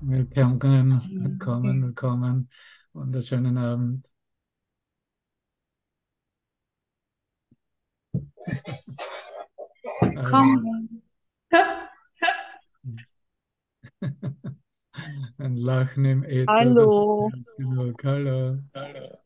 [0.00, 2.48] Willkommen, willkommen, willkommen.
[2.94, 4.08] Wunderschönen Abend.
[10.00, 11.02] Willkommen.
[15.38, 16.50] Ein Lachen im Äther.
[16.50, 17.28] Hallo.
[17.30, 18.02] Das ist genug.
[18.04, 18.58] Hallo.
[18.74, 19.18] Hallo.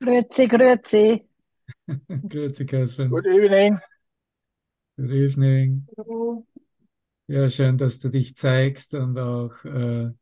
[0.00, 1.28] Grüezi, grüezi.
[2.28, 3.10] Grüezi, Catherine.
[3.10, 3.78] Good evening.
[4.98, 5.86] Good evening.
[5.96, 6.46] Hallo.
[7.28, 10.12] Ja, schön, dass du dich zeigst und auch äh, äh,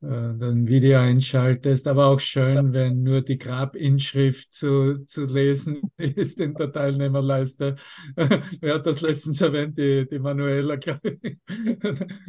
[0.00, 1.88] dein Video einschaltest.
[1.88, 7.76] Aber auch schön, wenn nur die Grabinschrift zu, zu lesen ist in der Teilnehmerleiste.
[8.60, 9.76] Wer hat das letztens erwähnt?
[9.76, 11.38] Die, die ich.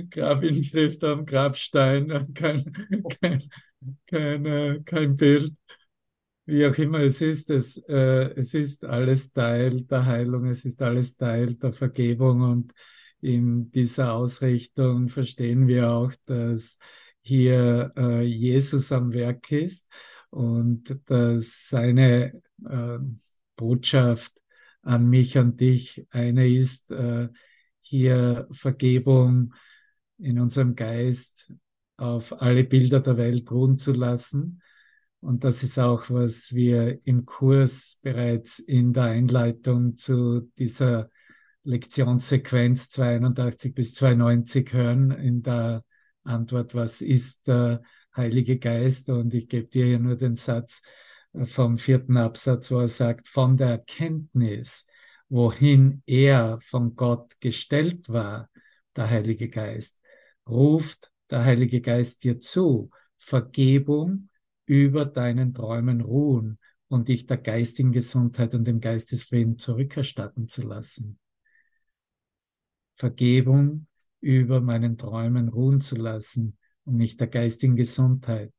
[0.09, 2.73] Grabinschrift am Grabstein, kein,
[3.21, 3.43] kein,
[4.05, 5.53] kein, äh, kein Bild.
[6.49, 10.81] Wie auch immer es ist, es, äh, es ist alles Teil der Heilung, es ist
[10.81, 12.73] alles Teil der Vergebung und
[13.21, 16.79] in dieser Ausrichtung verstehen wir auch, dass
[17.21, 19.87] hier äh, Jesus am Werk ist
[20.31, 22.97] und dass seine äh,
[23.55, 24.41] Botschaft
[24.81, 27.29] an mich und dich eine ist, äh,
[27.81, 29.53] hier Vergebung
[30.17, 31.53] in unserem Geist
[31.97, 34.63] auf alle Bilder der Welt ruhen zu lassen.
[35.21, 41.09] Und das ist auch, was wir im Kurs bereits in der Einleitung zu dieser
[41.63, 45.83] Lektionssequenz 82 bis 92 hören in der
[46.23, 47.81] Antwort, was ist der
[48.15, 49.09] Heilige Geist?
[49.09, 50.81] Und ich gebe dir hier nur den Satz
[51.43, 54.87] vom vierten Absatz, wo er sagt, von der Erkenntnis,
[55.27, 58.49] wohin er von Gott gestellt war,
[58.95, 59.99] der Heilige Geist,
[60.47, 64.28] ruft der Heilige Geist dir zu, Vergebung
[64.69, 66.59] über deinen Träumen ruhen
[66.89, 71.17] und dich der geistigen Gesundheit und dem Geistesfrieden zurückerstatten zu lassen.
[72.93, 73.87] Vergebung
[74.21, 78.53] über meinen Träumen ruhen zu lassen und mich der geistigen Gesundheit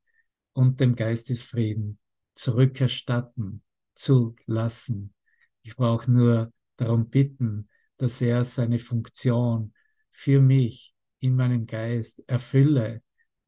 [0.52, 2.00] und dem Geistesfrieden
[2.34, 3.62] zurückerstatten
[3.94, 5.14] zu lassen.
[5.62, 7.68] Ich brauche nur darum bitten,
[7.98, 9.72] dass er seine Funktion
[10.10, 13.00] für mich in meinem Geist erfülle.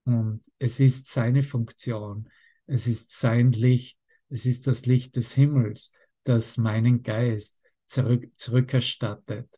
[0.04, 2.28] Und es ist seine Funktion,
[2.66, 5.92] es ist sein Licht, es ist das Licht des Himmels,
[6.24, 9.48] das meinen Geist zurück, zurückerstattet.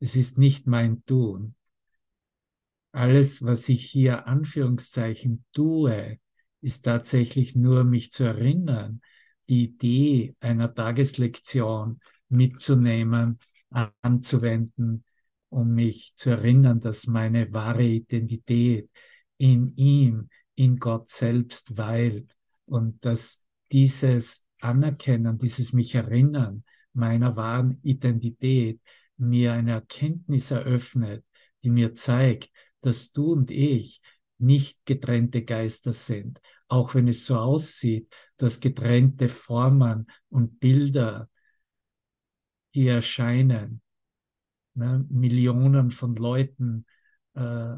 [0.00, 1.54] Es ist nicht mein Tun.
[2.92, 6.18] Alles, was ich hier Anführungszeichen tue,
[6.60, 9.00] ist tatsächlich nur mich zu erinnern,
[9.48, 13.38] die Idee einer Tageslektion mitzunehmen,
[14.02, 15.04] anzuwenden,
[15.48, 18.90] um mich zu erinnern, dass meine wahre Identität
[19.38, 27.78] in ihm, in Gott selbst weilt und dass dieses Anerkennen, dieses mich erinnern meiner wahren
[27.82, 28.80] Identität
[29.16, 31.24] mir eine Erkenntnis eröffnet,
[31.62, 32.50] die mir zeigt,
[32.80, 34.00] dass du und ich
[34.38, 41.28] nicht getrennte Geister sind, auch wenn es so aussieht, dass getrennte Formen und Bilder
[42.72, 43.80] hier erscheinen,
[44.74, 46.86] ne, Millionen von Leuten,
[47.34, 47.76] äh,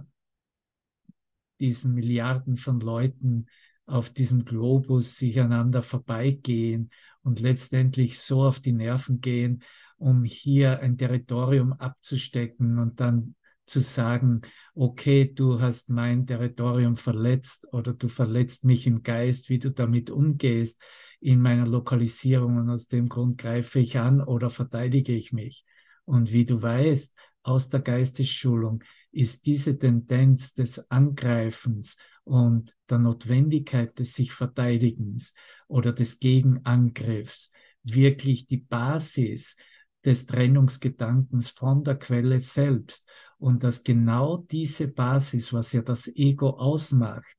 [1.61, 3.47] diesen Milliarden von Leuten
[3.87, 6.91] auf diesem Globus sich einander vorbeigehen
[7.22, 9.62] und letztendlich so auf die Nerven gehen,
[9.97, 13.34] um hier ein Territorium abzustecken und dann
[13.65, 14.43] zu sagen,
[14.75, 20.11] okay, du hast mein Territorium verletzt oder du verletzt mich im Geist, wie du damit
[20.11, 20.81] umgehst
[21.21, 25.65] in meiner Lokalisierung und aus dem Grund greife ich an oder verteidige ich mich.
[26.05, 28.84] Und wie du weißt, aus der Geistesschulung
[29.16, 35.34] ist diese Tendenz des Angreifens und der Notwendigkeit des sich Verteidigens
[35.69, 39.56] oder des Gegenangriffs wirklich die Basis
[40.05, 43.10] des Trennungsgedankens von der Quelle selbst.
[43.38, 47.37] Und dass genau diese Basis, was ja das Ego ausmacht,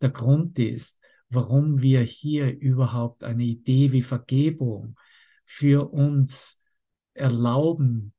[0.00, 0.98] der Grund ist,
[1.28, 4.96] warum wir hier überhaupt eine Idee wie Vergebung
[5.44, 6.60] für uns
[7.14, 8.12] erlauben,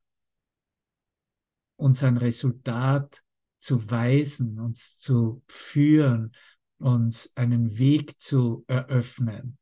[1.77, 3.23] uns ein Resultat
[3.59, 6.33] zu weisen, uns zu führen,
[6.79, 9.57] uns einen Weg zu eröffnen,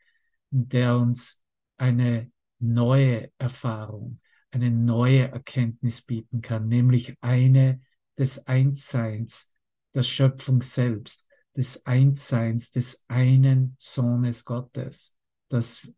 [0.49, 1.43] der uns
[1.77, 4.19] eine neue Erfahrung,
[4.51, 7.81] eine neue Erkenntnis bieten kann, nämlich eine
[8.17, 9.53] des Einsseins
[9.93, 15.15] der Schöpfung selbst, des Einsseins des einen Sohnes Gottes,
[15.49, 15.91] dass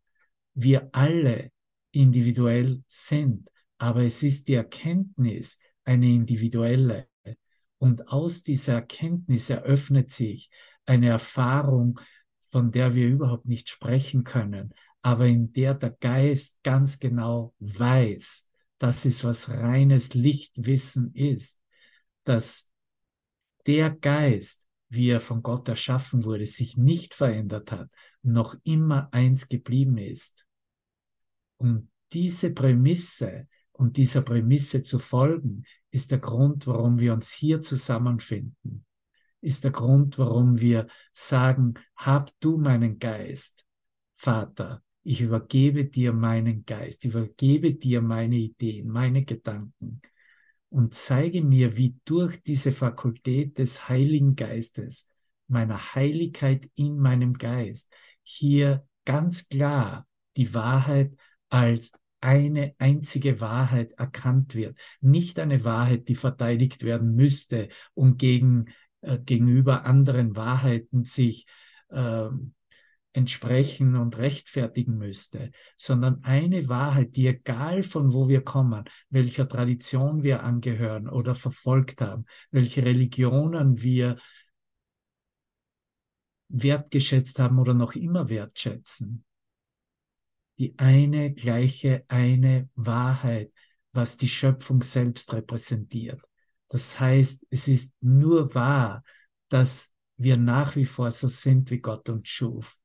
[0.54, 1.50] wir alle
[1.92, 7.08] individuell sind, aber es ist die Erkenntnis eine individuelle.
[7.78, 10.50] Und aus dieser Erkenntnis eröffnet sich
[10.84, 11.98] eine Erfahrung,
[12.50, 18.50] von der wir überhaupt nicht sprechen können, aber in der der Geist ganz genau weiß,
[18.78, 21.60] das ist was reines Lichtwissen ist,
[22.24, 22.70] dass
[23.66, 27.88] der Geist, wie er von Gott erschaffen wurde, sich nicht verändert hat,
[28.22, 30.46] noch immer eins geblieben ist.
[31.58, 37.62] Und diese Prämisse und dieser Prämisse zu folgen, ist der Grund, warum wir uns hier
[37.62, 38.84] zusammenfinden,
[39.40, 43.64] ist der Grund, warum wir sagen, hab du meinen Geist,
[44.14, 50.02] Vater, ich übergebe dir meinen Geist, ich übergebe dir meine Ideen, meine Gedanken
[50.70, 55.08] und zeige mir, wie durch diese Fakultät des Heiligen Geistes,
[55.46, 57.92] meiner Heiligkeit in meinem Geist,
[58.22, 60.06] hier ganz klar
[60.36, 61.16] die Wahrheit
[61.48, 64.78] als eine einzige Wahrheit erkannt wird.
[65.00, 68.66] Nicht eine Wahrheit, die verteidigt werden müsste, um gegen,
[69.00, 71.46] äh, gegenüber anderen Wahrheiten sich
[71.88, 72.28] äh,
[73.12, 80.22] entsprechen und rechtfertigen müsste, sondern eine Wahrheit, die egal von wo wir kommen, welcher Tradition
[80.22, 84.18] wir angehören oder verfolgt haben, welche Religionen wir
[86.48, 89.24] wertgeschätzt haben oder noch immer wertschätzen,
[90.58, 93.52] die eine gleiche, eine Wahrheit,
[93.92, 96.20] was die Schöpfung selbst repräsentiert.
[96.68, 99.02] Das heißt, es ist nur wahr,
[99.48, 102.76] dass wir nach wie vor so sind, wie Gott uns schuf.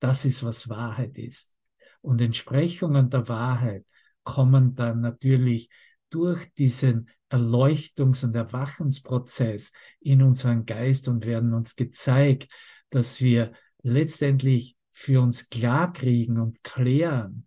[0.00, 1.52] Das ist, was Wahrheit ist.
[2.00, 3.86] Und Entsprechungen der Wahrheit
[4.24, 5.68] kommen dann natürlich
[6.10, 12.48] durch diesen Erleuchtungs- und Erwachensprozess in unseren Geist und werden uns gezeigt,
[12.90, 13.52] dass wir
[13.82, 17.46] letztendlich für uns klarkriegen und klären,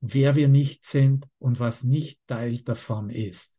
[0.00, 3.56] wer wir nicht sind und was nicht Teil davon ist.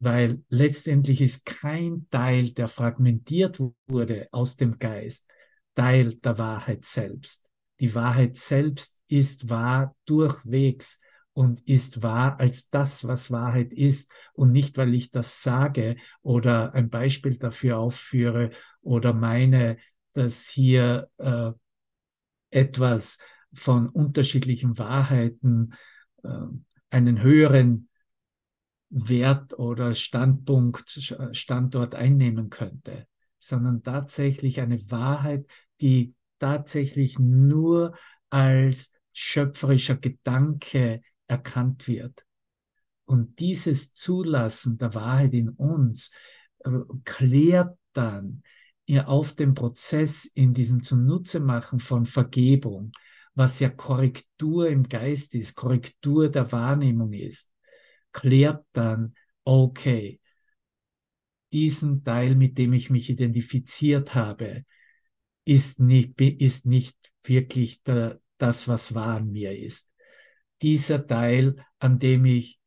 [0.00, 5.28] Weil letztendlich ist kein Teil, der fragmentiert wurde aus dem Geist,
[5.74, 7.50] Teil der Wahrheit selbst.
[7.80, 11.00] Die Wahrheit selbst ist wahr durchwegs
[11.32, 16.74] und ist wahr als das, was Wahrheit ist und nicht, weil ich das sage oder
[16.74, 18.50] ein Beispiel dafür aufführe
[18.80, 19.76] oder meine,
[20.12, 21.52] dass hier äh,
[22.50, 23.18] etwas
[23.52, 25.74] von unterschiedlichen Wahrheiten
[26.22, 26.28] äh,
[26.90, 27.88] einen höheren
[28.90, 33.06] Wert oder Standpunkt, Standort einnehmen könnte,
[33.38, 35.46] sondern tatsächlich eine Wahrheit,
[35.80, 37.96] die tatsächlich nur
[38.30, 42.24] als schöpferischer Gedanke erkannt wird.
[43.04, 46.12] Und dieses Zulassen der Wahrheit in uns
[46.60, 46.70] äh,
[47.04, 48.42] klärt dann
[48.88, 52.92] ihr auf dem Prozess in diesem Zunutze machen von Vergebung,
[53.34, 57.50] was ja Korrektur im Geist ist, Korrektur der Wahrnehmung ist,
[58.12, 59.14] klärt dann,
[59.44, 60.20] okay,
[61.52, 64.64] diesen Teil, mit dem ich mich identifiziert habe,
[65.44, 69.90] ist nicht, ist nicht wirklich der, das, was wahr an mir ist.
[70.62, 72.57] Dieser Teil, an dem ich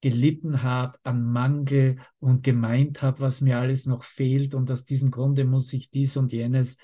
[0.00, 5.10] gelitten habe an Mangel und gemeint habe, was mir alles noch fehlt und aus diesem
[5.10, 6.78] Grunde muss ich dies und jenes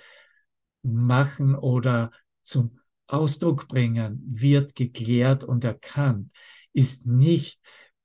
[0.83, 2.11] machen oder
[2.43, 6.33] zum Ausdruck bringen, wird geklärt und erkannt,
[6.73, 7.61] ist nicht,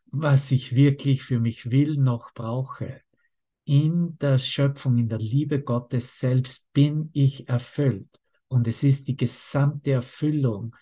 [0.06, 3.02] was ich wirklich für mich will noch brauche.
[3.66, 8.10] In der Schöpfung, in der Liebe Gottes selbst bin ich erfüllt.
[8.48, 10.76] Und es ist die gesamte Erfüllung,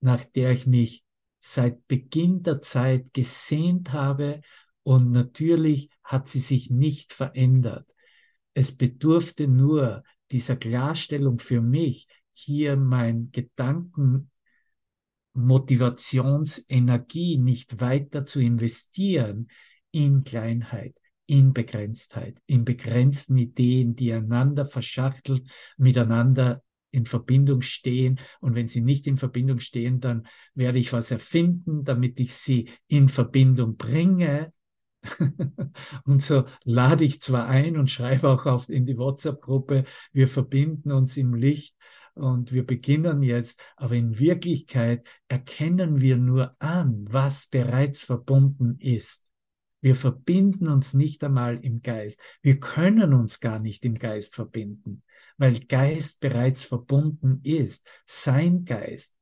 [0.00, 1.01] nach der ich mich
[1.44, 4.42] seit Beginn der Zeit gesehnt habe
[4.84, 7.92] und natürlich hat sie sich nicht verändert.
[8.54, 14.30] Es bedurfte nur dieser Klarstellung für mich, hier mein Gedanken
[15.34, 19.48] Motivationsenergie nicht weiter zu investieren
[19.90, 20.94] in Kleinheit,
[21.26, 25.42] in Begrenztheit, in begrenzten Ideen, die einander verschachtelt
[25.76, 28.20] miteinander in Verbindung stehen.
[28.40, 32.70] Und wenn sie nicht in Verbindung stehen, dann werde ich was erfinden, damit ich sie
[32.86, 34.52] in Verbindung bringe.
[36.04, 40.92] und so lade ich zwar ein und schreibe auch auf in die WhatsApp-Gruppe, wir verbinden
[40.92, 41.74] uns im Licht
[42.14, 49.26] und wir beginnen jetzt, aber in Wirklichkeit erkennen wir nur an, was bereits verbunden ist.
[49.80, 52.20] Wir verbinden uns nicht einmal im Geist.
[52.40, 55.02] Wir können uns gar nicht im Geist verbinden
[55.42, 57.84] weil Geist bereits verbunden ist.
[58.06, 59.12] Sein Geist.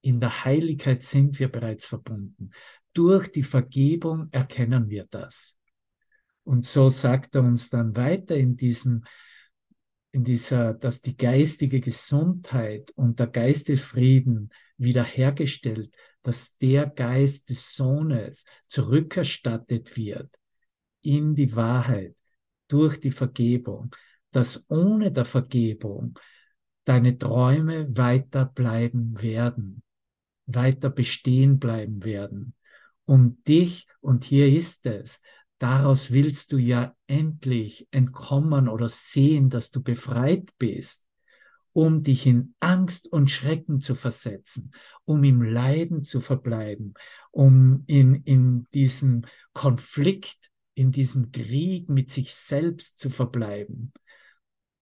[0.00, 2.50] In der Heiligkeit sind wir bereits verbunden.
[2.92, 5.56] Durch die Vergebung erkennen wir das.
[6.42, 9.04] Und so sagt er uns dann weiter in diesem,
[10.10, 15.94] in dieser, dass die geistige Gesundheit und der Geistesfrieden wiederhergestellt,
[16.24, 20.34] dass der Geist des Sohnes zurückerstattet wird
[21.02, 22.16] in die Wahrheit
[22.66, 23.94] durch die Vergebung,
[24.34, 26.18] dass ohne der Vergebung
[26.84, 29.82] deine Träume weiter bleiben werden,
[30.46, 32.54] weiter bestehen bleiben werden.
[33.06, 35.22] Um dich, und hier ist es,
[35.58, 41.06] daraus willst du ja endlich entkommen oder sehen, dass du befreit bist,
[41.72, 44.70] um dich in Angst und Schrecken zu versetzen,
[45.04, 46.94] um im Leiden zu verbleiben,
[47.30, 49.22] um in, in diesem
[49.52, 53.92] Konflikt, in diesem Krieg mit sich selbst zu verbleiben.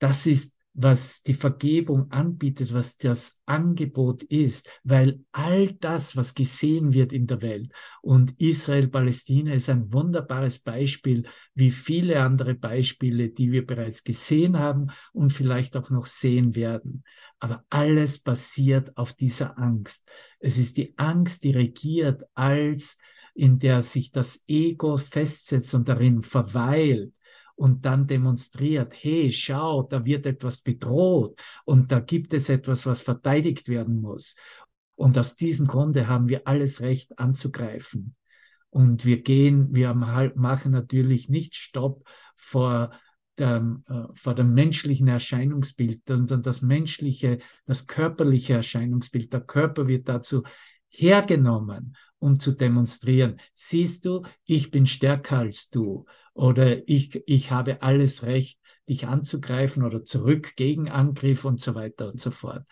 [0.03, 6.95] Das ist was die Vergebung anbietet, was das Angebot ist, weil all das, was gesehen
[6.95, 13.53] wird in der Welt und Israel-Palästina ist ein wunderbares Beispiel, wie viele andere Beispiele, die
[13.53, 17.05] wir bereits gesehen haben und vielleicht auch noch sehen werden.
[17.39, 20.11] Aber alles basiert auf dieser Angst.
[20.41, 22.99] Es ist die Angst, die regiert als
[23.35, 27.15] in der sich das Ego festsetzt und darin verweilt
[27.57, 33.03] und dann demonstriert, hey, schau, da wird etwas bedroht und da gibt es etwas, was
[33.03, 34.37] verteidigt werden muss.
[34.95, 38.15] Und aus diesem Grunde haben wir alles Recht anzugreifen.
[38.71, 42.93] Und wir gehen, wir machen natürlich nicht Stopp vor
[43.39, 49.33] dem, äh, vor dem menschlichen Erscheinungsbild, sondern das menschliche, das körperliche Erscheinungsbild.
[49.33, 50.43] Der Körper wird dazu
[50.89, 53.39] hergenommen, um zu demonstrieren.
[53.55, 58.59] Siehst du, ich bin stärker als du oder ich, ich habe alles Recht,
[58.89, 62.65] dich anzugreifen oder zurück gegen Angriff und so weiter und so fort.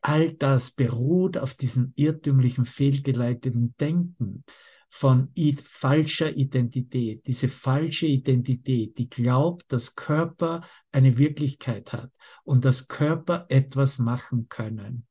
[0.00, 4.44] All das beruht auf diesem irrtümlichen, fehlgeleiteten Denken
[4.88, 7.26] von falscher Identität.
[7.26, 12.10] Diese falsche Identität, die glaubt, dass Körper eine Wirklichkeit hat
[12.44, 15.06] und dass Körper etwas machen können.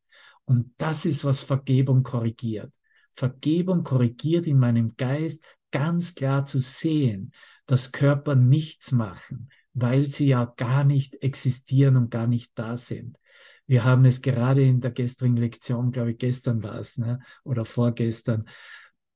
[0.45, 2.73] Und das ist, was Vergebung korrigiert.
[3.11, 7.31] Vergebung korrigiert in meinem Geist ganz klar zu sehen,
[7.69, 13.19] dass Körper nichts machen, weil sie ja gar nicht existieren und gar nicht da sind.
[13.67, 17.65] Wir haben es gerade in der gestrigen Lektion, glaube ich, gestern war es, ne, oder
[17.65, 18.49] vorgestern,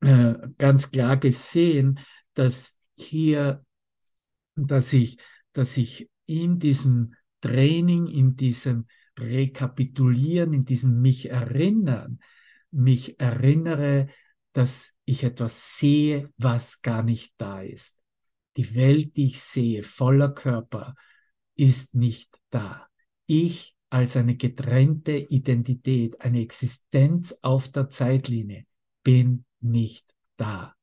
[0.01, 2.00] äh, ganz klar gesehen,
[2.36, 3.65] dass hier,
[4.55, 5.17] dass ich,
[5.53, 8.86] dass ich in diesem Training, in diesem
[9.19, 12.19] Rekapitulieren, in diesem mich erinnern,
[12.69, 14.10] mich erinnere,
[14.51, 18.02] dass ich etwas sehe, was gar nicht da ist.
[18.57, 20.95] Die Welt, die ich sehe, voller Körper,
[21.55, 22.88] ist nicht da.
[23.25, 28.65] Ich als eine getrennte Identität, eine Existenz auf der Zeitlinie,
[29.03, 30.75] bin nicht da.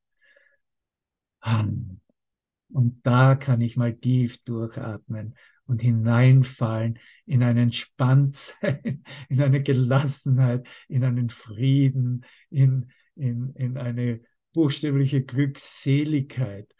[2.72, 5.34] Und da kann ich mal tief durchatmen
[5.66, 14.20] und hineinfallen in ein Entspanntsein, in eine Gelassenheit, in einen Frieden, in, in, in eine
[14.52, 16.74] buchstäbliche Glückseligkeit,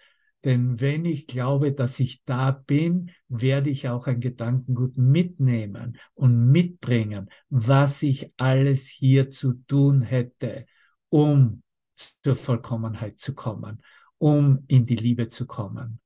[0.45, 6.51] denn wenn ich glaube, dass ich da bin, werde ich auch ein Gedankengut mitnehmen und
[6.51, 10.67] mitbringen, was ich alles hier zu tun hätte,
[11.11, 11.63] um
[11.95, 13.83] zur Vollkommenheit zu kommen,
[14.17, 16.01] um in die Liebe zu kommen.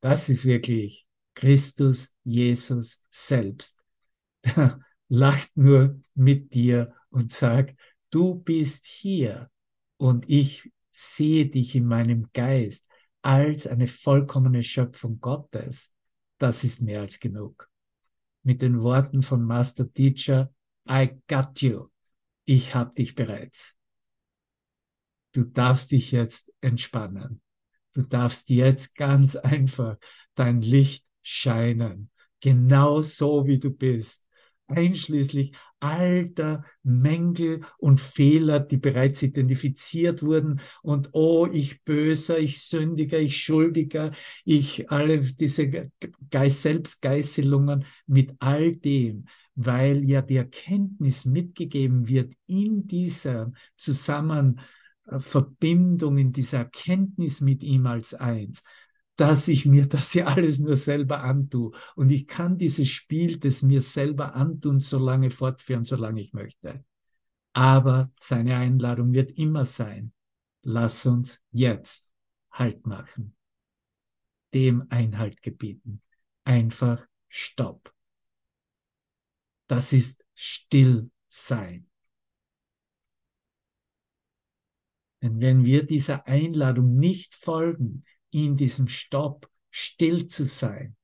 [0.00, 3.84] Das ist wirklich Christus, Jesus selbst.
[5.08, 7.78] Lacht nur mit dir und sagt,
[8.10, 9.50] du bist hier
[9.96, 12.88] und ich sehe dich in meinem Geist
[13.22, 15.94] als eine vollkommene Schöpfung Gottes,
[16.38, 17.68] das ist mehr als genug.
[18.42, 20.52] Mit den Worten von Master Teacher,
[20.88, 21.88] I got you.
[22.44, 23.76] Ich hab dich bereits.
[25.32, 27.40] Du darfst dich jetzt entspannen.
[27.94, 29.96] Du darfst jetzt ganz einfach
[30.34, 32.10] dein Licht scheinen.
[32.40, 34.26] Genau so wie du bist.
[34.68, 40.60] Einschließlich alter Mängel und Fehler, die bereits identifiziert wurden.
[40.82, 44.12] Und oh, ich böser, ich sündiger, ich schuldiger,
[44.44, 45.90] ich alle diese
[46.30, 56.32] Geist, Selbstgeißelungen mit all dem, weil ja die Erkenntnis mitgegeben wird in dieser Zusammenverbindung, in
[56.32, 58.62] dieser Erkenntnis mit ihm als eins,
[59.22, 61.70] dass ich mir das ja alles nur selber antue.
[61.94, 66.84] Und ich kann dieses Spiel des mir selber antun so lange fortführen, solange ich möchte.
[67.52, 70.12] Aber seine Einladung wird immer sein,
[70.62, 72.10] lass uns jetzt
[72.50, 73.36] Halt machen,
[74.52, 76.02] dem Einhalt gebieten.
[76.42, 77.94] Einfach Stopp.
[79.68, 81.88] Das ist Stillsein.
[85.22, 90.96] Denn wenn wir dieser Einladung nicht folgen, in diesem Stopp still zu sein,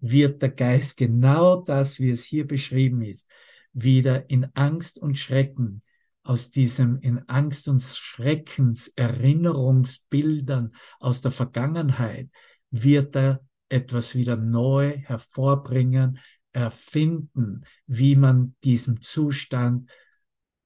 [0.00, 3.30] wird der Geist genau das, wie es hier beschrieben ist,
[3.72, 5.82] wieder in Angst und Schrecken,
[6.22, 12.28] aus diesem in Angst und Schreckens Erinnerungsbildern aus der Vergangenheit,
[12.70, 16.18] wird er etwas wieder neu hervorbringen,
[16.52, 19.90] erfinden, wie man diesem Zustand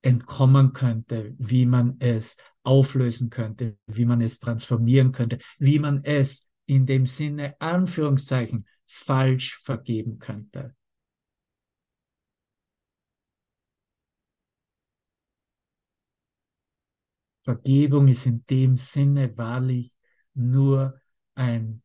[0.02, 6.48] entkommen könnte, wie man es auflösen könnte, wie man es transformieren könnte, wie man es
[6.66, 10.74] in dem Sinne Anführungszeichen falsch vergeben könnte.
[17.44, 19.94] Vergebung ist in dem Sinne wahrlich
[20.32, 20.98] nur
[21.34, 21.82] ein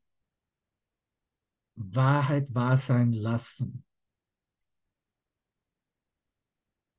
[1.75, 3.83] Wahrheit wahr sein lassen.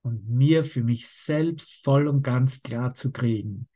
[0.02, 3.69] Und mir für mich selbst voll und ganz klar zu kriegen,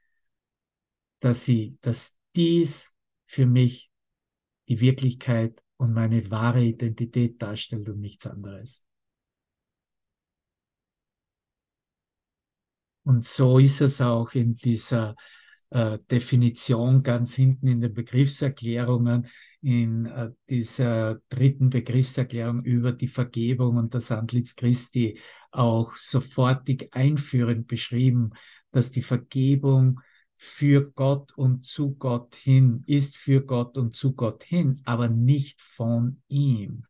[1.24, 2.92] dass sie, dass dies
[3.24, 3.90] für mich
[4.68, 8.84] die Wirklichkeit und meine wahre Identität darstellt und nichts anderes.
[13.04, 15.14] Und so ist es auch in dieser
[15.70, 19.26] äh, Definition ganz hinten in den Begriffserklärungen,
[19.62, 25.18] in äh, dieser dritten Begriffserklärung über die Vergebung und das Antlitz Christi
[25.50, 28.32] auch sofortig einführend beschrieben,
[28.72, 30.00] dass die Vergebung
[30.36, 35.60] für Gott und zu Gott hin ist für Gott und zu Gott hin, aber nicht
[35.60, 36.84] von ihm.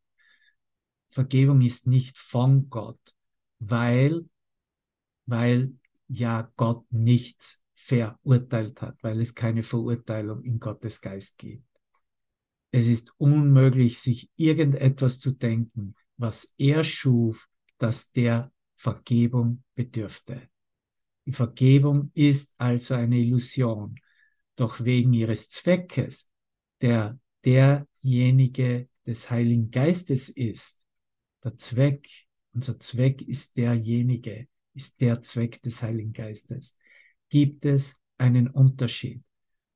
[1.08, 3.14] Vergebung ist nicht von Gott,
[3.60, 4.28] weil,
[5.26, 5.74] weil
[6.08, 11.68] ja Gott nichts verurteilt hat, weil es keine Verurteilung in Gottes Geist gibt.
[12.70, 17.48] Es ist unmöglich, sich irgendetwas zu denken, was er schuf,
[17.78, 20.48] dass der Vergebung bedürfte.
[21.26, 23.94] Die Vergebung ist also eine Illusion,
[24.56, 26.28] doch wegen ihres Zweckes,
[26.80, 30.80] der derjenige des Heiligen Geistes ist,
[31.42, 32.08] der Zweck,
[32.52, 36.76] unser Zweck ist derjenige, ist der Zweck des Heiligen Geistes,
[37.28, 39.22] gibt es einen Unterschied.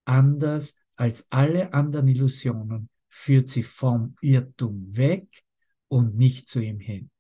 [0.05, 5.45] Anders als alle anderen Illusionen führt sie vom Irrtum weg
[5.89, 7.11] und nicht zu ihm hin.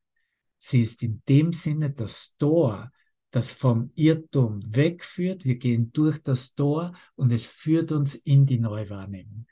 [0.58, 2.90] Sie ist in dem Sinne das Tor,
[3.30, 5.44] das vom Irrtum wegführt.
[5.44, 9.46] Wir gehen durch das Tor und es führt uns in die neue Wahrnehmung.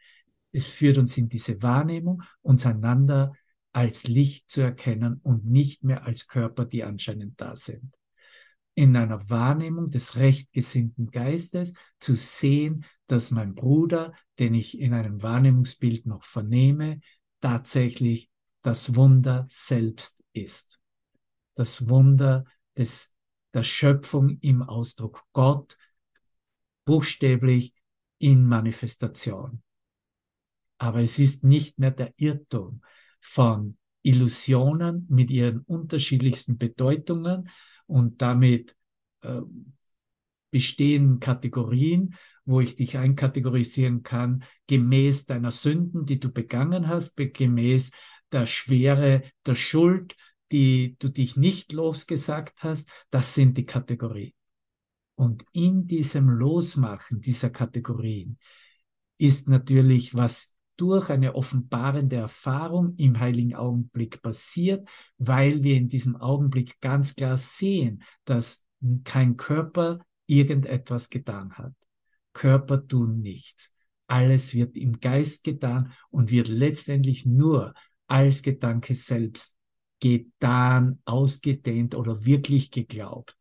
[0.53, 3.35] Es führt uns in diese Wahrnehmung, uns einander
[3.73, 7.95] als Licht zu erkennen und nicht mehr als Körper, die anscheinend da sind.
[8.75, 15.23] In einer Wahrnehmung des rechtgesinnten Geistes zu sehen, dass mein Bruder, den ich in einem
[15.23, 17.01] Wahrnehmungsbild noch vernehme,
[17.41, 18.31] tatsächlich
[18.63, 20.79] das Wunder selbst ist.
[21.55, 22.45] Das Wunder
[22.77, 23.16] des
[23.57, 25.79] der Schöpfung im Ausdruck Gott,
[26.85, 27.73] buchstäblich
[28.19, 29.63] in Manifestation.
[30.77, 32.83] Aber es ist nicht mehr der Irrtum
[33.19, 37.49] von Illusionen mit ihren unterschiedlichsten Bedeutungen
[37.87, 38.77] und damit
[39.23, 39.41] äh,
[40.51, 42.15] bestehen Kategorien,
[42.45, 47.91] wo ich dich einkategorisieren kann, gemäß deiner Sünden, die du begangen hast, gemäß
[48.33, 50.15] der Schwere der Schuld,
[50.53, 54.33] die du dich nicht losgesagt hast, das sind die Kategorien.
[55.15, 58.39] Und in diesem Losmachen dieser Kategorien
[59.19, 66.17] ist natürlich, was durch eine offenbarende Erfahrung im heiligen Augenblick passiert, weil wir in diesem
[66.17, 68.65] Augenblick ganz klar sehen, dass
[69.05, 71.73] kein Körper irgendetwas getan hat.
[72.35, 73.75] Körper tun nichts.
[74.07, 77.75] Alles wird im Geist getan und wird letztendlich nur
[78.07, 79.56] als Gedanke selbst
[80.01, 83.37] getan, ausgedehnt oder wirklich geglaubt.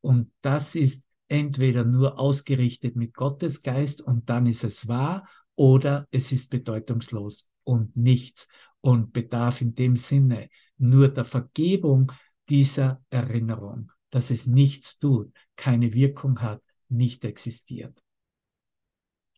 [0.00, 6.08] Und das ist entweder nur ausgerichtet mit Gottes Geist und dann ist es wahr oder
[6.10, 8.48] es ist bedeutungslos und nichts
[8.80, 12.10] und bedarf in dem Sinne nur der Vergebung
[12.48, 18.02] dieser Erinnerung, dass es nichts tut, keine Wirkung hat, nicht existiert.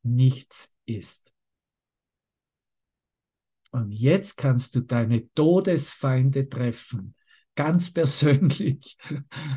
[0.03, 1.32] Nichts ist.
[3.73, 7.15] Und jetzt kannst du deine Todesfeinde treffen,
[7.55, 8.97] ganz persönlich.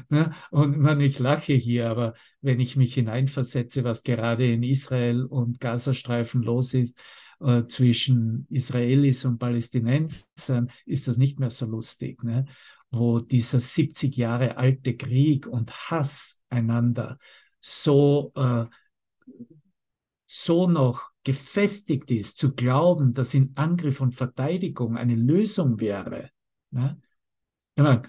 [0.09, 0.33] Ne?
[0.51, 5.59] Und man, ich lache hier, aber wenn ich mich hineinversetze, was gerade in Israel und
[5.59, 6.97] Gazastreifen los ist,
[7.41, 12.45] äh, zwischen Israelis und Palästinensern, ist das nicht mehr so lustig, ne?
[12.91, 17.19] wo dieser 70 Jahre alte Krieg und Hass einander
[17.59, 18.65] so, äh,
[20.41, 26.29] so noch gefestigt ist, zu glauben, dass in Angriff und Verteidigung eine Lösung wäre.
[26.71, 27.01] Ne?
[27.75, 28.03] Meine,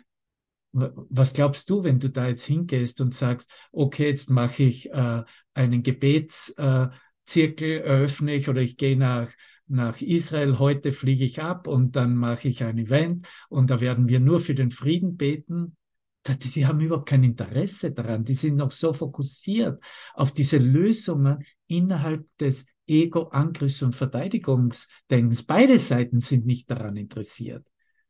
[0.72, 5.22] was glaubst du, wenn du da jetzt hingehst und sagst, okay, jetzt mache ich äh,
[5.54, 9.30] einen Gebetszirkel, äh, eröffne ich oder ich gehe nach,
[9.66, 14.08] nach Israel, heute fliege ich ab und dann mache ich ein Event und da werden
[14.08, 15.76] wir nur für den Frieden beten.
[16.28, 18.24] Die, haben überhaupt kein Interesse daran.
[18.24, 19.82] Die sind noch so fokussiert
[20.14, 25.44] auf diese Lösungen innerhalb des Ego-Angriffs- und Verteidigungsdenkens.
[25.44, 27.66] Beide Seiten sind nicht daran interessiert.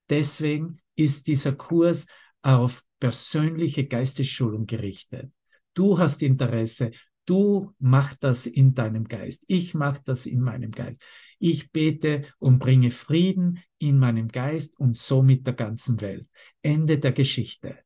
[0.09, 2.07] Deswegen ist dieser Kurs
[2.43, 5.31] auf persönliche Geistesschulung gerichtet.
[5.75, 6.93] Du hast Interesse,
[7.27, 11.05] du machst das in deinem Geist, ich mache das in meinem Geist.
[11.39, 16.27] Ich bete und bringe Frieden in meinem Geist und somit der ganzen Welt.
[16.63, 17.86] Ende der Geschichte.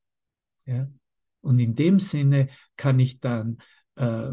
[0.67, 0.89] Ja?
[1.41, 3.59] Und in dem Sinne kann ich dann
[3.97, 4.33] äh,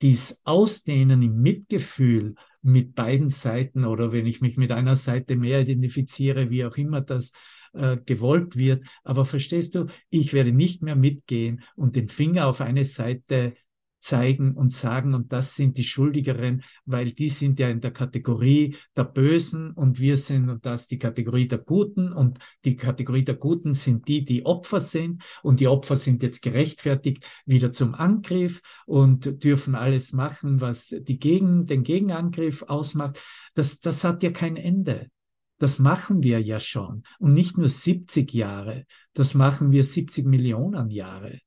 [0.00, 5.60] dies Ausdehnen im Mitgefühl mit beiden Seiten oder wenn ich mich mit einer Seite mehr
[5.60, 7.32] identifiziere, wie auch immer das
[7.72, 8.84] äh, gewollt wird.
[9.04, 13.54] Aber verstehst du, ich werde nicht mehr mitgehen und den Finger auf eine Seite
[14.02, 18.76] zeigen und sagen, und das sind die Schuldigeren, weil die sind ja in der Kategorie
[18.96, 23.36] der Bösen und wir sind und das die Kategorie der Guten und die Kategorie der
[23.36, 28.60] Guten sind die, die Opfer sind und die Opfer sind jetzt gerechtfertigt wieder zum Angriff
[28.86, 33.20] und dürfen alles machen, was die Gegen, den Gegenangriff ausmacht.
[33.54, 35.10] Das, das hat ja kein Ende.
[35.58, 37.04] Das machen wir ja schon.
[37.20, 38.84] Und nicht nur 70 Jahre,
[39.14, 41.38] das machen wir 70 Millionen Jahre.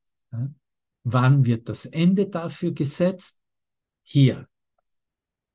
[1.08, 3.40] Wann wird das Ende dafür gesetzt?
[4.02, 4.48] Hier,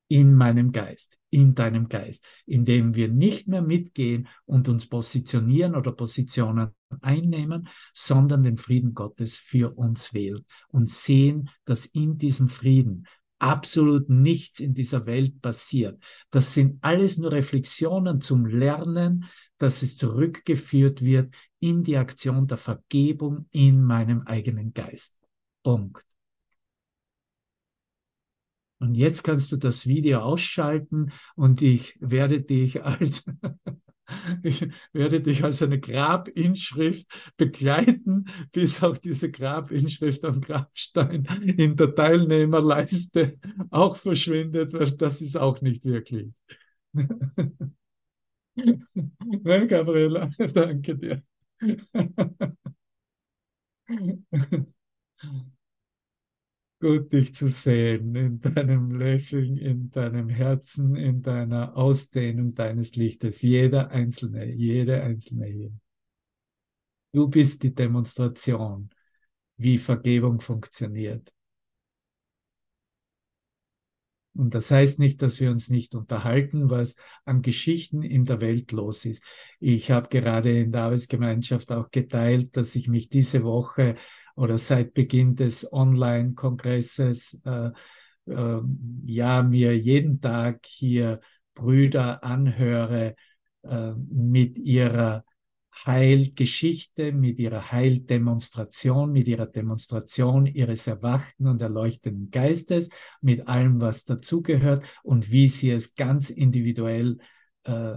[0.07, 5.91] in meinem Geist, in deinem Geist, indem wir nicht mehr mitgehen und uns positionieren oder
[5.91, 6.69] Positionen
[7.01, 13.05] einnehmen, sondern den Frieden Gottes für uns wählen und sehen, dass in diesem Frieden
[13.39, 16.01] absolut nichts in dieser Welt passiert.
[16.29, 19.25] Das sind alles nur Reflexionen zum Lernen,
[19.57, 25.20] dass es zurückgeführt wird in die Aktion der Vergebung in meinem eigenen Geist.
[25.63, 26.05] Punkt.
[28.79, 33.23] Und jetzt kannst du das Video ausschalten und ich werde dich als,
[34.43, 41.25] ich werde dich als eine Grabinschrift begleiten, bis auch diese Grabinschrift am Grabstein
[41.57, 43.37] in der Teilnehmerleiste
[43.69, 46.31] auch verschwindet, weil das ist auch nicht wirklich.
[48.55, 51.23] Nein, Gabriela, danke dir.
[56.79, 63.43] Gut, dich zu sehen in deinem Lächeln, in deinem Herzen, in deiner Ausdehnung deines Lichtes.
[63.43, 65.71] Jeder Einzelne, jede Einzelne hier.
[67.13, 68.89] Du bist die Demonstration,
[69.57, 71.31] wie Vergebung funktioniert.
[74.33, 78.71] Und das heißt nicht, dass wir uns nicht unterhalten, was an Geschichten in der Welt
[78.71, 79.23] los ist.
[79.59, 83.95] Ich habe gerade in der Arbeitsgemeinschaft auch geteilt, dass ich mich diese Woche
[84.41, 87.69] oder seit Beginn des Online-Kongresses äh,
[88.25, 88.61] äh,
[89.03, 91.21] ja mir jeden Tag hier
[91.53, 93.15] Brüder anhöre
[93.61, 95.23] äh, mit ihrer
[95.85, 102.89] Heilgeschichte, mit ihrer Heildemonstration, mit ihrer Demonstration ihres erwachten und erleuchteten Geistes,
[103.21, 107.19] mit allem, was dazugehört und wie sie es ganz individuell
[107.63, 107.93] äh,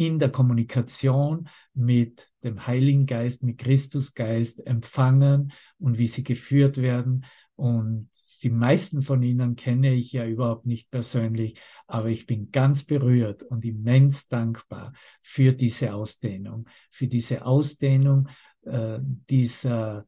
[0.00, 7.26] in der Kommunikation mit dem Heiligen Geist, mit Christusgeist empfangen und wie sie geführt werden.
[7.54, 8.08] Und
[8.42, 13.42] die meisten von ihnen kenne ich ja überhaupt nicht persönlich, aber ich bin ganz berührt
[13.42, 18.30] und immens dankbar für diese Ausdehnung, für diese Ausdehnung
[18.62, 20.06] äh, dieser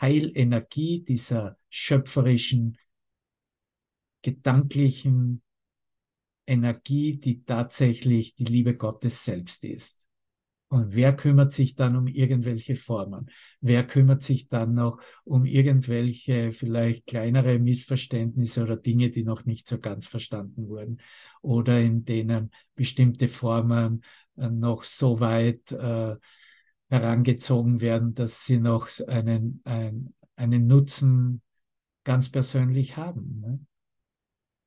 [0.00, 2.76] Heilenergie, dieser schöpferischen,
[4.22, 5.43] gedanklichen
[6.46, 10.04] Energie, die tatsächlich die Liebe Gottes selbst ist.
[10.68, 13.30] Und wer kümmert sich dann um irgendwelche Formen?
[13.60, 19.68] Wer kümmert sich dann noch um irgendwelche vielleicht kleinere Missverständnisse oder Dinge, die noch nicht
[19.68, 21.00] so ganz verstanden wurden
[21.42, 24.02] oder in denen bestimmte Formen
[24.36, 26.16] äh, noch so weit äh,
[26.88, 31.40] herangezogen werden, dass sie noch einen, ein, einen Nutzen
[32.02, 33.40] ganz persönlich haben.
[33.40, 33.60] Ne?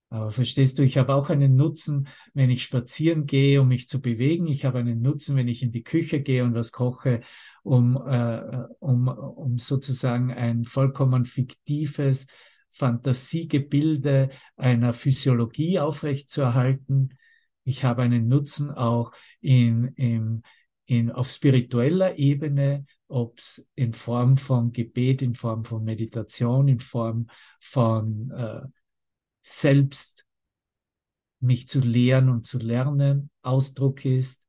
[0.09, 4.01] Aber verstehst du, ich habe auch einen Nutzen, wenn ich spazieren gehe, um mich zu
[4.01, 4.47] bewegen.
[4.47, 7.21] Ich habe einen Nutzen, wenn ich in die Küche gehe und was koche,
[7.63, 12.27] um, äh, um, um sozusagen ein vollkommen fiktives
[12.69, 17.17] Fantasiegebilde einer Physiologie aufrechtzuerhalten.
[17.63, 20.43] Ich habe einen Nutzen auch in, in,
[20.85, 26.79] in, auf spiritueller Ebene, ob es in Form von Gebet, in Form von Meditation, in
[26.79, 27.27] Form
[27.59, 28.61] von äh,
[29.47, 30.25] selbst
[31.39, 34.43] mich zu lehren und zu lernen Ausdruck ist.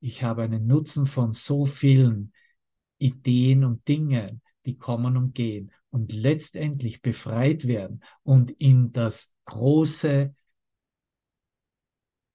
[0.00, 2.32] Ich habe einen Nutzen von so vielen
[2.98, 10.34] Ideen und Dingen, die kommen und gehen und letztendlich befreit werden und in das große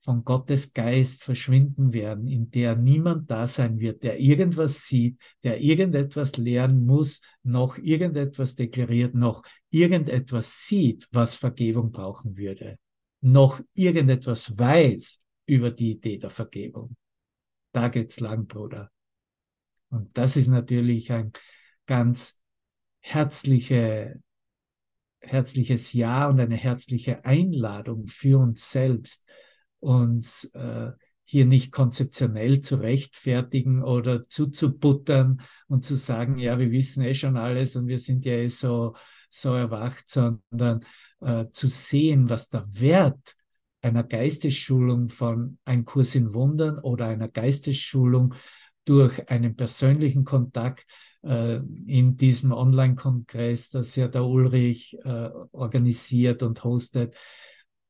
[0.06, 5.60] von Gottes Geist verschwinden werden, in der niemand da sein wird, der irgendwas sieht, der
[5.60, 9.42] irgendetwas lernen muss, noch irgendetwas deklariert, noch
[9.76, 12.78] irgendetwas sieht, was Vergebung brauchen würde.
[13.22, 16.96] noch irgendetwas weiß über die Idee der Vergebung.
[17.72, 18.92] Da geht's lang, Bruder.
[19.90, 21.32] Und das ist natürlich ein
[21.88, 22.40] ganz
[23.00, 24.22] herzliche,
[25.20, 29.28] herzliches Ja und eine herzliche Einladung für uns selbst,
[29.80, 30.92] uns äh,
[31.24, 37.38] hier nicht konzeptionell zu rechtfertigen oder zuzubuttern und zu sagen, ja, wir wissen eh schon
[37.38, 38.96] alles und wir sind ja eh so,
[39.36, 40.86] so erwacht, sondern
[41.22, 43.36] äh, zu sehen, was der Wert
[43.82, 48.34] einer Geistesschulung von ein Kurs in Wundern oder einer Geistesschulung
[48.86, 50.86] durch einen persönlichen Kontakt
[51.24, 57.16] äh, in diesem Online-Kongress, das ja der Ulrich äh, organisiert und hostet,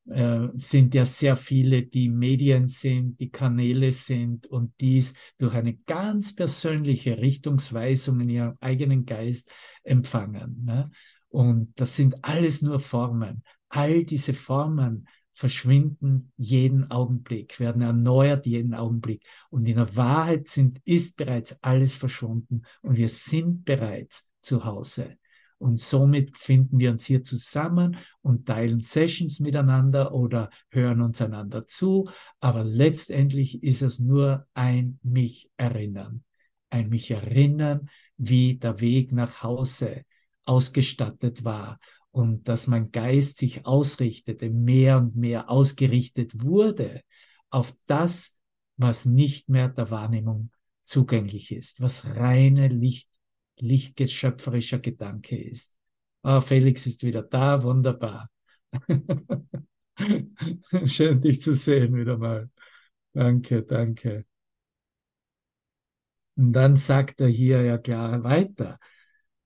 [0.08, 5.75] äh, sind ja sehr viele, die Medien sind, die Kanäle sind und dies durch eine
[5.75, 9.51] ganz persönliche Richtungsweisung in ihrem eigenen Geist
[9.84, 10.63] empfangen.
[10.63, 10.91] Ne?
[11.35, 13.43] Und das sind alles nur Formen.
[13.67, 19.21] All diese Formen verschwinden jeden Augenblick, werden erneuert jeden Augenblick.
[19.49, 25.17] Und in der Wahrheit sind, ist bereits alles verschwunden und wir sind bereits zu Hause.
[25.57, 31.67] Und somit finden wir uns hier zusammen und teilen Sessions miteinander oder hören uns einander
[31.67, 32.09] zu.
[32.39, 36.23] Aber letztendlich ist es nur ein mich erinnern.
[36.69, 40.05] Ein mich erinnern, wie der Weg nach Hause
[40.45, 41.79] ausgestattet war
[42.12, 47.01] und dass mein Geist sich ausrichtete, mehr und mehr ausgerichtet wurde
[47.49, 48.39] auf das,
[48.77, 50.51] was nicht mehr der Wahrnehmung
[50.86, 53.10] zugänglich ist, was reine Licht
[53.58, 55.73] lichtgeschöpferischer Gedanke ist.
[56.23, 58.29] Oh, Felix ist wieder da, wunderbar.
[60.86, 62.49] Schön, dich zu sehen wieder mal.
[63.13, 64.25] Danke, danke.
[66.36, 68.77] Und dann sagt er hier ja klar weiter,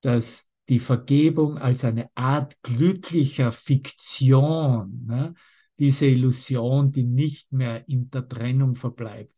[0.02, 5.34] dass die Vergebung als eine Art glücklicher Fiktion, ne,
[5.80, 9.34] diese Illusion, die nicht mehr in der Trennung verbleibt,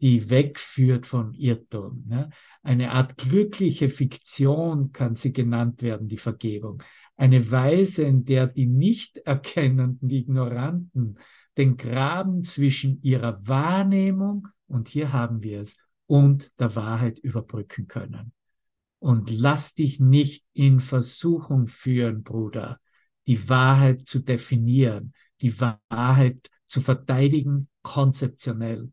[0.00, 2.04] die wegführt vom Irrtum.
[2.06, 2.30] Ne?
[2.62, 6.82] Eine Art glückliche Fiktion kann sie genannt werden, die Vergebung.
[7.16, 11.18] Eine Weise, in der die Nichterkennenden, die Ignoranten
[11.58, 18.32] den Graben zwischen ihrer Wahrnehmung, und hier haben wir es, und der Wahrheit überbrücken können.
[19.00, 22.78] Und lass dich nicht in Versuchung führen, Bruder,
[23.26, 28.90] die Wahrheit zu definieren, die Wahrheit zu verteidigen, konzeptionell.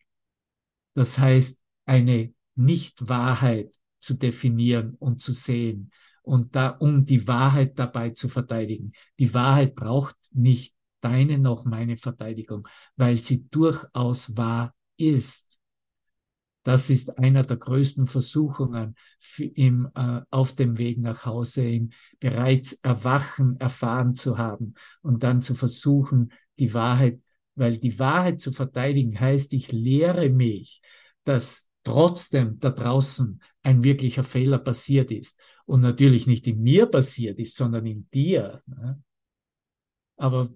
[0.95, 5.91] Das heißt, eine Nicht-Wahrheit zu definieren und zu sehen
[6.27, 8.91] und da, um die Wahrheit dabei zu verteidigen.
[9.17, 12.67] Die Wahrheit braucht nicht deine noch meine Verteidigung,
[12.97, 15.46] weil sie durchaus wahr ist.
[16.67, 18.95] Das ist einer der größten Versuchungen
[19.39, 25.41] im, äh, auf dem Weg nach Hause, im bereits Erwachen erfahren zu haben und dann
[25.41, 27.21] zu versuchen, die Wahrheit
[27.57, 30.81] weil die Wahrheit zu verteidigen heißt, ich lehre mich,
[31.23, 37.39] dass trotzdem da draußen ein wirklicher Fehler passiert ist und natürlich nicht in mir passiert
[37.39, 38.61] ist, sondern in dir.
[38.67, 39.01] Ne?
[40.17, 40.49] Aber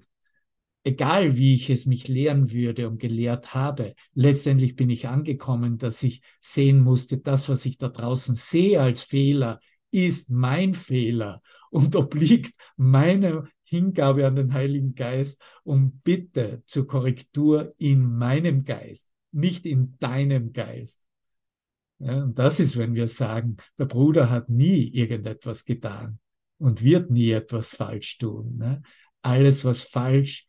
[0.84, 6.02] egal wie ich es mich lehren würde und gelehrt habe, letztendlich bin ich angekommen, dass
[6.04, 9.60] ich sehen musste, das, was ich da draußen sehe als Fehler,
[9.92, 17.74] ist mein Fehler und obliegt meiner Hingabe an den Heiligen Geist und Bitte zur Korrektur
[17.78, 21.02] in meinem Geist, nicht in deinem Geist.
[22.00, 26.20] Ja, und das ist, wenn wir sagen, der Bruder hat nie irgendetwas getan
[26.58, 28.58] und wird nie etwas falsch tun.
[28.58, 28.82] Ne?
[29.22, 30.48] Alles, was falsch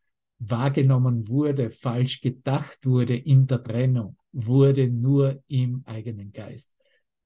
[0.50, 6.72] wahrgenommen wurde, falsch gedacht wurde in der Trennung, wurde nur im eigenen Geist.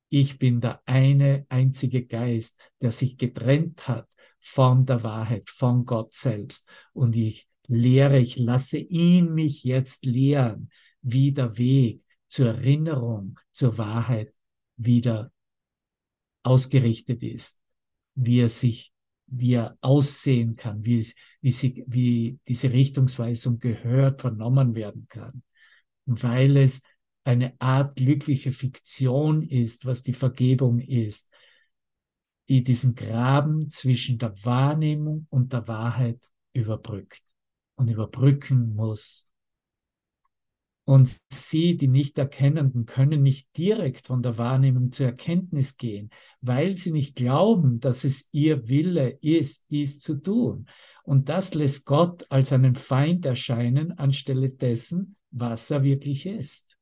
[0.08, 6.14] Ich bin der eine einzige Geist, der sich getrennt hat von der Wahrheit, von Gott
[6.14, 6.68] selbst.
[6.92, 10.70] Und ich lehre, ich lasse ihn mich jetzt lehren,
[11.02, 14.32] wie der Weg zur Erinnerung, zur Wahrheit
[14.76, 15.32] wieder
[16.42, 17.60] ausgerichtet ist,
[18.14, 18.92] wie er sich,
[19.26, 21.06] wie er aussehen kann, wie,
[21.40, 25.42] wie, sie, wie diese Richtungsweisung gehört, vernommen werden kann.
[26.04, 26.82] Weil es
[27.24, 31.28] eine Art glückliche Fiktion ist, was die Vergebung ist,
[32.48, 36.20] die diesen Graben zwischen der Wahrnehmung und der Wahrheit
[36.52, 37.22] überbrückt
[37.74, 39.25] und überbrücken muss.
[40.86, 46.92] Und sie, die Nicht-Erkennenden, können nicht direkt von der Wahrnehmung zur Erkenntnis gehen, weil sie
[46.92, 50.66] nicht glauben, dass es ihr Wille ist, dies zu tun.
[51.02, 56.76] Und das lässt Gott als einen Feind erscheinen, anstelle dessen, was er wirklich ist.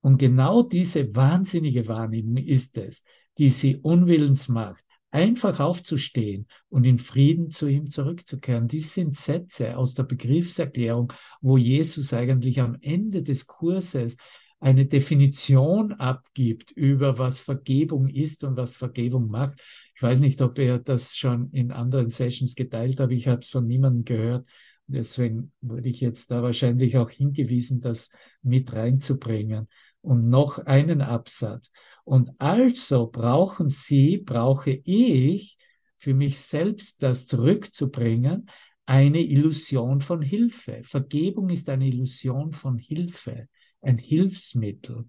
[0.00, 3.04] Und genau diese wahnsinnige Wahrnehmung ist es,
[3.36, 8.66] die sie unwillens macht, einfach aufzustehen und in Frieden zu ihm zurückzukehren.
[8.66, 14.16] Dies sind Sätze aus der Begriffserklärung, wo Jesus eigentlich am Ende des Kurses
[14.58, 19.60] eine Definition abgibt über was Vergebung ist und was Vergebung macht.
[19.94, 23.50] Ich weiß nicht, ob er das schon in anderen Sessions geteilt hat, ich habe es
[23.50, 24.46] von niemandem gehört.
[24.86, 28.10] Deswegen wurde ich jetzt da wahrscheinlich auch hingewiesen, das
[28.42, 29.68] mit reinzubringen.
[30.00, 31.70] Und noch einen Absatz.
[32.04, 35.56] Und also brauchen Sie, brauche ich
[35.96, 38.48] für mich selbst das zurückzubringen,
[38.86, 40.82] eine Illusion von Hilfe.
[40.82, 43.48] Vergebung ist eine Illusion von Hilfe,
[43.80, 45.08] ein Hilfsmittel.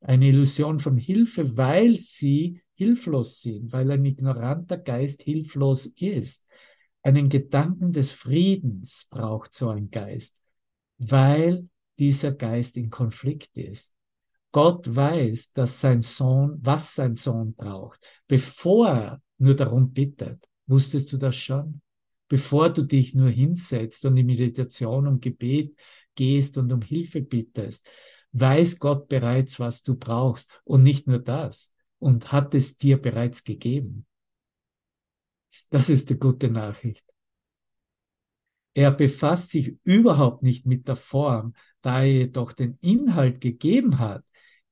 [0.00, 6.46] Eine Illusion von Hilfe, weil sie hilflos sind, weil ein ignoranter Geist hilflos ist.
[7.02, 10.36] Einen Gedanken des Friedens braucht so ein Geist,
[10.98, 11.68] weil
[11.98, 13.93] dieser Geist in Konflikt ist.
[14.54, 20.48] Gott weiß, dass sein Sohn, was sein Sohn braucht, bevor er nur darum bittet.
[20.68, 21.82] Wusstest du das schon?
[22.28, 25.76] Bevor du dich nur hinsetzt und in Meditation und Gebet
[26.14, 27.90] gehst und um Hilfe bittest,
[28.30, 33.42] weiß Gott bereits, was du brauchst und nicht nur das und hat es dir bereits
[33.42, 34.06] gegeben.
[35.68, 37.04] Das ist die gute Nachricht.
[38.72, 44.24] Er befasst sich überhaupt nicht mit der Form, da er jedoch den Inhalt gegeben hat,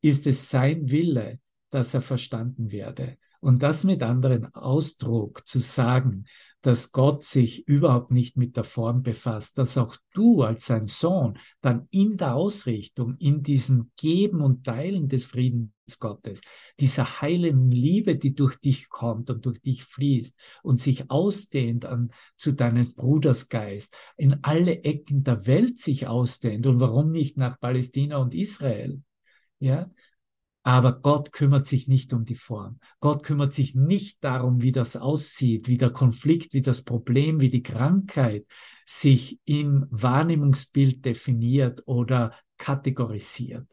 [0.03, 3.17] ist es sein Wille, dass er verstanden werde.
[3.41, 6.27] Und das mit anderen Ausdruck zu sagen,
[6.61, 11.37] dass Gott sich überhaupt nicht mit der Form befasst, dass auch du als sein Sohn
[11.61, 16.41] dann in der Ausrichtung, in diesem Geben und Teilen des Friedens Gottes,
[16.79, 22.13] dieser heilen Liebe, die durch dich kommt und durch dich fließt und sich ausdehnt an,
[22.37, 28.19] zu deinem Brudersgeist, in alle Ecken der Welt sich ausdehnt und warum nicht nach Palästina
[28.19, 29.03] und Israel,
[29.63, 29.91] ja.
[30.65, 32.79] Aber Gott kümmert sich nicht um die Form.
[33.01, 37.51] Gott kümmert sich nicht darum, wie das aussieht, wie der Konflikt, wie das Problem, wie
[37.51, 38.47] die Krankheit
[38.87, 43.67] sich im Wahrnehmungsbild definiert oder kategorisiert.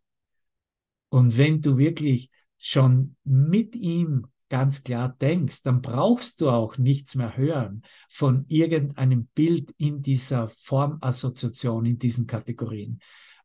[1.10, 7.14] Und wenn du wirklich schon mit ihm ganz klar denkst, dann brauchst du auch nichts
[7.14, 13.00] mehr hören von irgendeinem Bild in dieser Formassoziation, in diesen Kategorien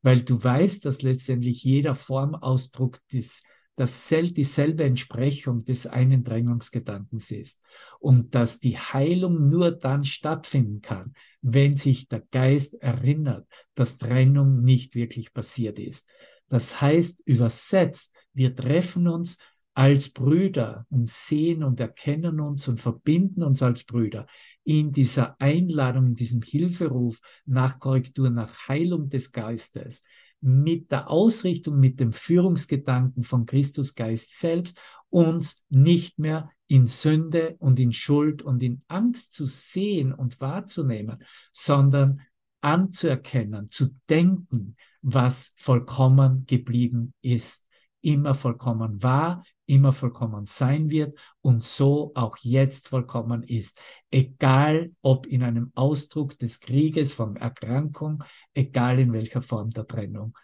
[0.05, 3.43] weil du weißt, dass letztendlich jeder Formausdruck des,
[3.75, 7.63] das dieselbe Entsprechung des Einendrängungsgedankens ist
[8.01, 14.63] und dass die Heilung nur dann stattfinden kann, wenn sich der Geist erinnert, dass Trennung
[14.63, 16.07] nicht wirklich passiert ist.
[16.51, 19.39] Das heißt, übersetzt, wir treffen uns
[19.75, 24.27] als Brüder und sehen und erkennen uns und verbinden uns als Brüder
[24.63, 30.05] in dieser Einladung, in diesem Hilferuf nach Korrektur, nach Heilung des Geistes,
[30.41, 37.57] mit der Ausrichtung, mit dem Führungsgedanken von Christus Geist selbst, uns nicht mehr in Sünde
[37.59, 42.21] und in Schuld und in Angst zu sehen und wahrzunehmen, sondern
[42.61, 47.67] anzuerkennen, zu denken, was vollkommen geblieben ist,
[48.01, 53.81] immer vollkommen war, immer vollkommen sein wird und so auch jetzt vollkommen ist.
[54.11, 58.23] Egal ob in einem Ausdruck des Krieges, von Erkrankung,
[58.53, 60.37] egal in welcher Form der Trennung.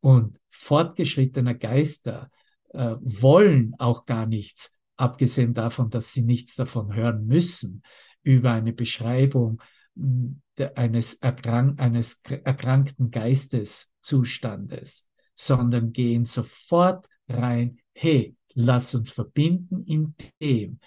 [0.00, 2.30] Und fortgeschrittene Geister
[2.70, 7.82] äh, wollen auch gar nichts, abgesehen davon, dass sie nichts davon hören müssen,
[8.22, 9.62] über eine Beschreibung
[9.96, 10.40] hm,
[10.74, 20.80] eines, erkrank eines erkrankten Geisteszustandes, sondern gehen sofort rein, hey, Lass uns verbinden in dem,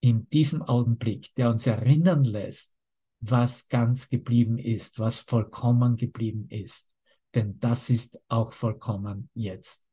[0.00, 2.76] in diesem Augenblick, der uns erinnern lässt,
[3.20, 6.90] was ganz geblieben ist, was vollkommen geblieben ist.
[7.34, 9.84] Denn das ist auch vollkommen jetzt.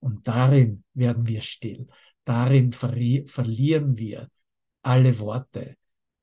[0.00, 1.86] Und darin werden wir still.
[2.24, 4.30] Darin verli verlieren wir
[4.82, 5.76] alle Worte.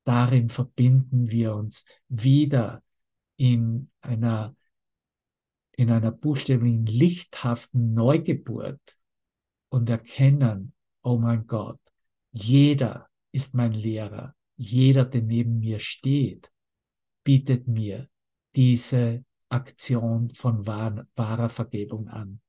[0.04, 2.82] Darin verbinden wir uns wieder
[3.36, 4.56] in einer,
[5.76, 8.97] in einer buchstäblichen, lichthaften Neugeburt
[9.68, 11.80] und erkennen, oh mein Gott,
[12.32, 16.50] jeder ist mein Lehrer, jeder, der neben mir steht,
[17.24, 18.08] bietet mir
[18.54, 22.40] diese Aktion von wahr, wahrer Vergebung an.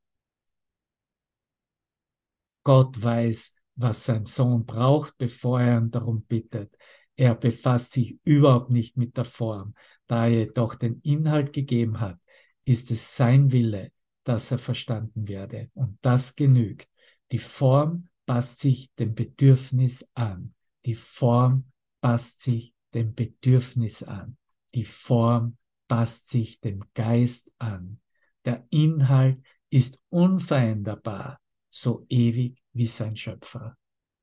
[2.63, 6.75] Gott weiß, was sein Sohn braucht, bevor er ihn darum bittet.
[7.15, 9.73] Er befasst sich überhaupt nicht mit der Form.
[10.07, 12.17] Da er jedoch den Inhalt gegeben hat,
[12.65, 13.91] ist es sein Wille,
[14.23, 15.69] dass er verstanden werde.
[15.73, 16.89] Und das genügt.
[17.31, 20.53] Die Form passt sich dem Bedürfnis an.
[20.85, 21.65] Die Form
[22.01, 24.37] passt sich dem Bedürfnis an.
[24.73, 25.57] Die Form
[25.87, 27.99] passt sich dem Geist an.
[28.45, 33.75] Der Inhalt ist unveränderbar, so ewig wie sein Schöpfer.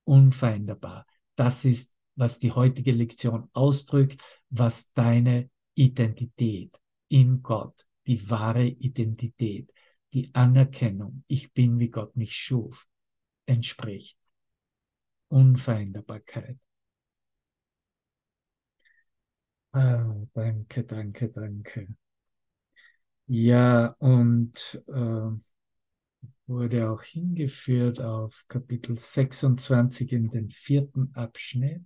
[0.04, 1.04] unveränderbar.
[1.34, 9.72] Das ist, was die heutige Lektion ausdrückt, was deine Identität in Gott, die wahre Identität,
[10.12, 12.86] die Anerkennung, ich bin, wie Gott mich schuf,
[13.46, 14.18] entspricht.
[15.28, 16.58] Unveränderbarkeit.
[19.72, 21.88] Ah, danke, danke, danke.
[23.28, 25.30] Ja, und äh,
[26.46, 31.84] wurde auch hingeführt auf Kapitel 26 in den vierten Abschnitt,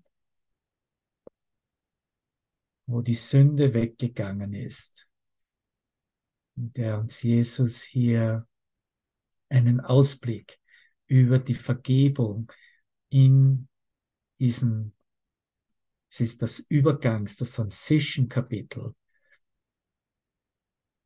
[2.86, 5.08] wo die Sünde weggegangen ist,
[6.54, 8.46] der uns Jesus hier
[9.48, 10.59] einen Ausblick
[11.10, 12.50] über die Vergebung
[13.08, 13.68] in
[14.38, 14.92] diesem,
[16.08, 18.94] es ist das Übergangs, das Transition-Kapitel,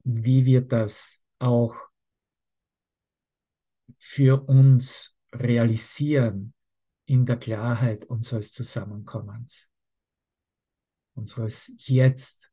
[0.04, 1.74] wie wir das auch
[3.98, 6.52] für uns realisieren
[7.06, 9.70] in der Klarheit unseres Zusammenkommens,
[11.14, 12.50] unseres Jetzt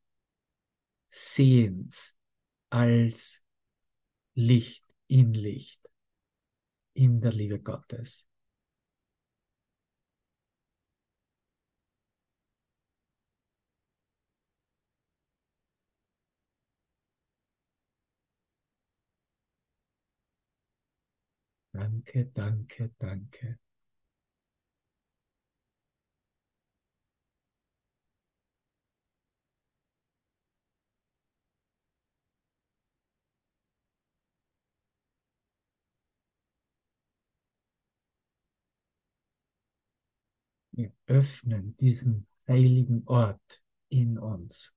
[1.09, 2.15] Sehens
[2.69, 3.43] als
[4.35, 5.80] Licht in Licht,
[6.93, 8.27] in der Liebe Gottes.
[21.73, 23.57] Danke, danke, danke.
[40.71, 44.73] Wir öffnen diesen heiligen Ort in uns.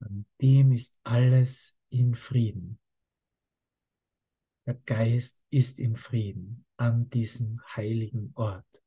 [0.00, 2.78] An dem ist alles in Frieden.
[4.66, 8.82] Der Geist ist in Frieden an diesem heiligen Ort.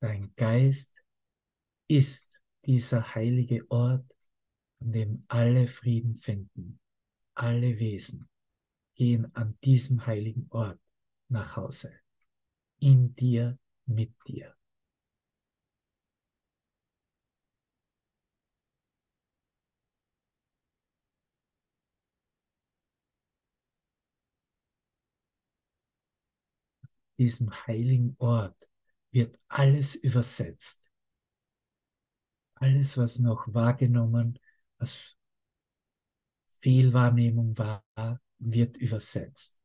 [0.00, 1.02] Dein Geist
[1.88, 4.06] ist dieser heilige Ort,
[4.80, 6.80] an dem alle Frieden finden.
[7.34, 8.28] Alle Wesen
[8.94, 10.80] gehen an diesem heiligen Ort
[11.28, 11.92] nach Hause.
[12.78, 14.54] In dir, mit dir.
[27.18, 28.68] diesem heiligen Ort
[29.12, 30.81] wird alles übersetzt.
[32.62, 34.38] Alles, was noch wahrgenommen,
[34.78, 35.18] als
[36.60, 37.82] Fehlwahrnehmung war,
[38.38, 39.58] wird übersetzt.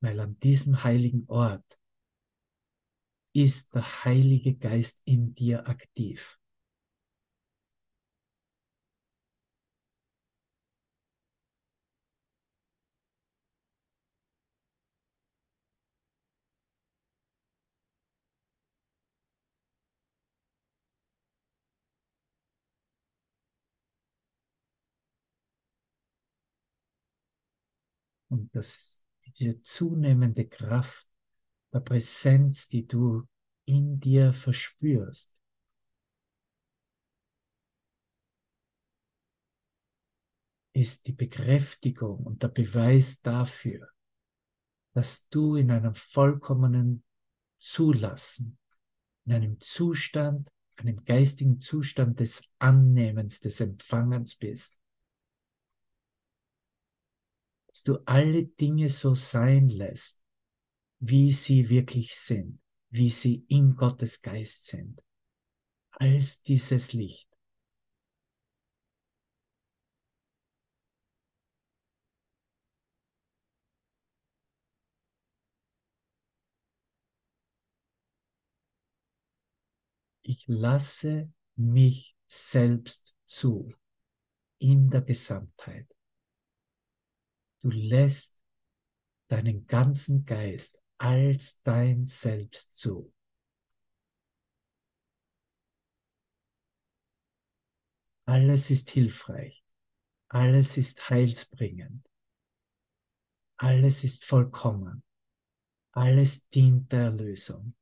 [0.00, 1.78] Weil an diesem heiligen Ort
[3.32, 6.39] ist der Heilige Geist in dir aktiv.
[28.30, 29.04] Und das,
[29.38, 31.08] diese zunehmende Kraft
[31.72, 33.26] der Präsenz, die du
[33.64, 35.40] in dir verspürst,
[40.72, 43.88] ist die Bekräftigung und der Beweis dafür,
[44.92, 47.04] dass du in einem vollkommenen
[47.58, 48.58] Zulassen,
[49.26, 54.79] in einem Zustand, einem geistigen Zustand des Annehmens, des Empfangens bist
[57.80, 60.20] dass du alle Dinge so sein lässt,
[60.98, 62.60] wie sie wirklich sind,
[62.90, 65.02] wie sie in Gottes Geist sind,
[65.92, 67.26] als dieses Licht.
[80.22, 83.72] Ich lasse mich selbst zu
[84.58, 85.88] in der Gesamtheit.
[87.62, 88.44] Du lässt
[89.28, 93.12] deinen ganzen Geist als dein Selbst zu.
[98.24, 99.64] Alles ist hilfreich.
[100.28, 102.08] Alles ist heilsbringend.
[103.56, 105.02] Alles ist vollkommen.
[105.92, 107.74] Alles dient der Erlösung.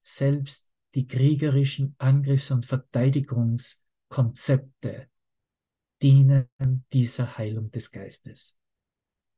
[0.00, 5.08] Selbst die kriegerischen Angriffs- und Verteidigungskonzepte
[6.04, 8.60] dienen dieser Heilung des Geistes,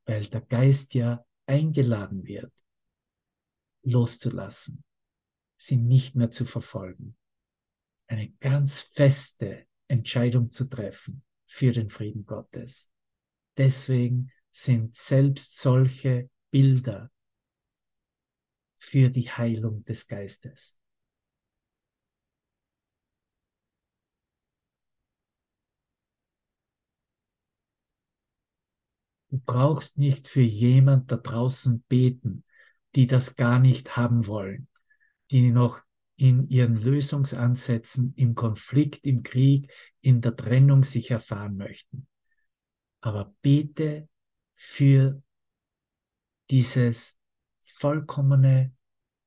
[0.04, 2.52] weil der Geist ja eingeladen wird,
[3.84, 4.82] loszulassen,
[5.56, 7.16] sie nicht mehr zu verfolgen.
[8.08, 12.90] Eine ganz feste Entscheidung zu treffen für den Frieden Gottes.
[13.56, 17.12] Deswegen sind selbst solche Bilder
[18.76, 20.80] für die Heilung des Geistes.
[29.36, 32.42] Du brauchst nicht für jemand da draußen beten,
[32.94, 34.66] die das gar nicht haben wollen,
[35.30, 35.82] die noch
[36.16, 39.70] in ihren Lösungsansätzen im Konflikt, im Krieg,
[40.00, 42.06] in der Trennung sich erfahren möchten.
[43.02, 44.08] Aber bete
[44.54, 45.22] für
[46.48, 47.18] dieses
[47.60, 48.72] vollkommene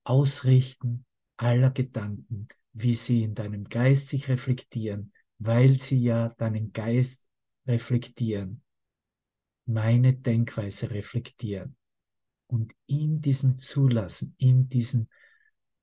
[0.04, 1.06] Ausrichten
[1.38, 7.28] aller Gedanken, wie sie in deinem Geist sich reflektieren, weil sie ja deinen Geist
[7.68, 8.64] reflektieren,
[9.70, 11.76] meine Denkweise reflektieren
[12.48, 15.08] und in diesem Zulassen, in diesem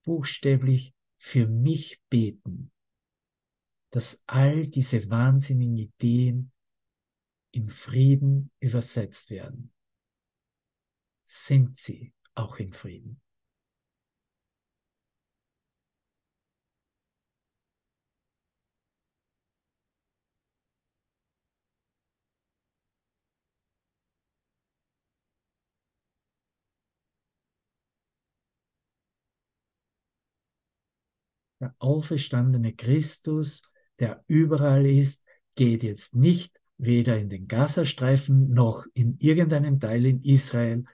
[0.03, 2.73] buchstäblich für mich beten,
[3.91, 6.53] dass all diese wahnsinnigen Ideen
[7.53, 9.73] in Frieden übersetzt werden.
[11.23, 13.21] Sind sie auch in Frieden?
[31.61, 33.63] Der auferstandene Christus,
[33.99, 40.21] der überall ist, geht jetzt nicht weder in den Gazastreifen noch in irgendeinem Teil in
[40.23, 40.85] Israel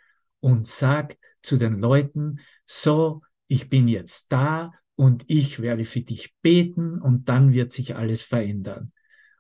[0.41, 6.35] und sagt zu den Leuten, so, ich bin jetzt da und ich werde für dich
[6.43, 8.93] beten und dann wird sich alles verändern.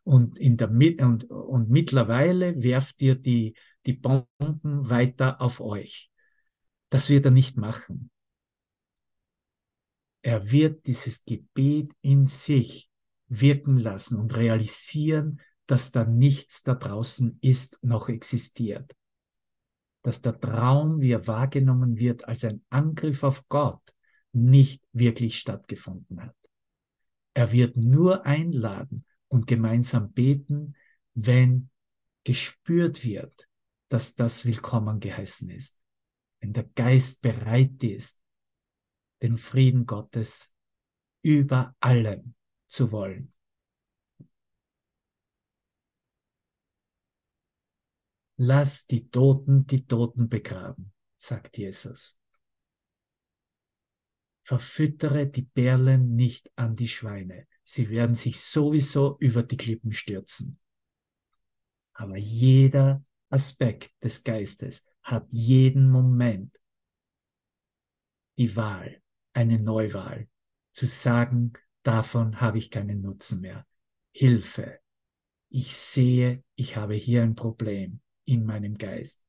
[0.04, 3.54] Und, in der, und, und mittlerweile werft ihr die,
[3.86, 6.10] die Bomben weiter auf euch.
[6.88, 8.11] Das wird er nicht machen.
[10.22, 12.90] Er wird dieses Gebet in sich
[13.28, 18.94] wirken lassen und realisieren, dass da nichts da draußen ist, noch existiert.
[20.02, 23.82] Dass der Traum, wie er wahrgenommen wird, als ein Angriff auf Gott,
[24.32, 26.36] nicht wirklich stattgefunden hat.
[27.34, 30.74] Er wird nur einladen und gemeinsam beten,
[31.14, 31.70] wenn
[32.24, 33.48] gespürt wird,
[33.88, 35.76] dass das willkommen geheißen ist.
[36.40, 38.21] Wenn der Geist bereit ist,
[39.22, 40.52] den Frieden Gottes
[41.22, 42.34] über allem
[42.66, 43.32] zu wollen.
[48.36, 52.18] Lass die Toten die Toten begraben, sagt Jesus.
[54.40, 60.58] Verfüttere die Perlen nicht an die Schweine, sie werden sich sowieso über die Klippen stürzen.
[61.94, 66.58] Aber jeder Aspekt des Geistes hat jeden Moment
[68.36, 69.01] die Wahl
[69.32, 70.28] eine Neuwahl,
[70.72, 71.52] zu sagen,
[71.82, 73.66] davon habe ich keinen Nutzen mehr.
[74.12, 74.80] Hilfe.
[75.48, 79.24] Ich sehe, ich habe hier ein Problem in meinem Geist.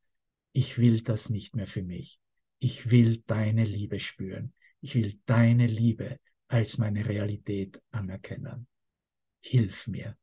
[0.53, 2.19] Ich will das nicht mehr für mich.
[2.59, 4.53] Ich will deine Liebe spüren.
[4.79, 8.67] Ich will deine Liebe als meine Realität anerkennen.
[9.41, 10.17] Hilf mir.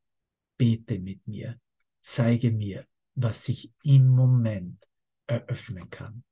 [0.57, 1.61] Bete mit mir.
[2.01, 4.87] Zeige mir, was sich im Moment
[5.26, 6.24] eröffnen kann.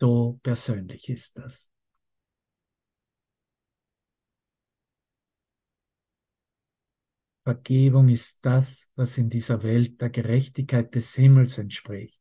[0.00, 1.68] So persönlich ist das.
[7.42, 12.20] Vergebung ist das, was in dieser Welt der Gerechtigkeit des Himmels entspricht.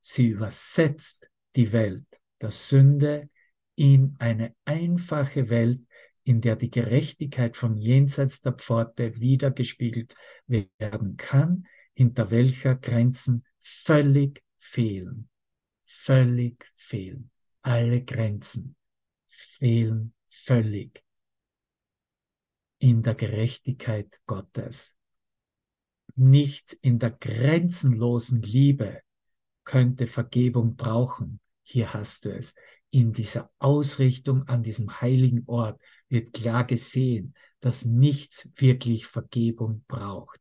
[0.00, 2.06] Sie übersetzt die Welt
[2.40, 3.28] der Sünde
[3.76, 5.82] in eine einfache Welt,
[6.24, 10.14] in der die Gerechtigkeit von jenseits der Pforte wiedergespiegelt
[10.46, 15.28] werden kann, hinter welcher Grenzen völlig fehlen
[16.04, 17.30] völlig fehlen.
[17.62, 18.76] Alle Grenzen
[19.26, 21.02] fehlen völlig
[22.78, 24.98] in der Gerechtigkeit Gottes.
[26.14, 29.00] Nichts in der grenzenlosen Liebe
[29.64, 31.40] könnte Vergebung brauchen.
[31.62, 32.54] Hier hast du es.
[32.90, 35.80] In dieser Ausrichtung an diesem heiligen Ort
[36.10, 40.40] wird klar gesehen, dass nichts wirklich Vergebung braucht.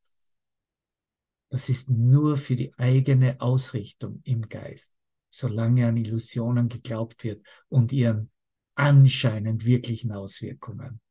[1.50, 4.94] Das ist nur für die eigene Ausrichtung im Geist
[5.34, 8.30] solange an Illusionen geglaubt wird und ihren
[8.76, 11.02] anscheinend wirklichen Auswirkungen.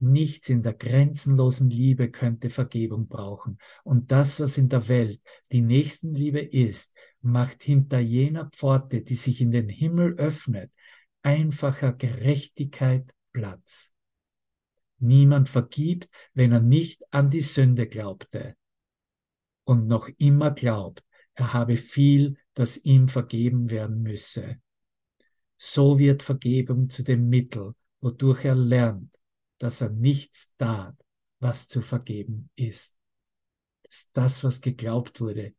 [0.00, 3.58] Nichts in der grenzenlosen Liebe könnte Vergebung brauchen.
[3.84, 5.20] Und das, was in der Welt
[5.50, 10.70] die Nächstenliebe ist, macht hinter jener Pforte, die sich in den Himmel öffnet,
[11.22, 13.94] einfacher Gerechtigkeit Platz.
[14.98, 18.56] Niemand vergibt, wenn er nicht an die Sünde glaubte
[19.64, 21.02] und noch immer glaubt,
[21.38, 24.60] er habe viel, das ihm vergeben werden müsse.
[25.56, 29.16] So wird Vergebung zu dem Mittel, wodurch er lernt,
[29.58, 30.96] dass er nichts tat,
[31.40, 32.98] was zu vergeben ist.
[33.82, 35.54] Dass das, was geglaubt wurde,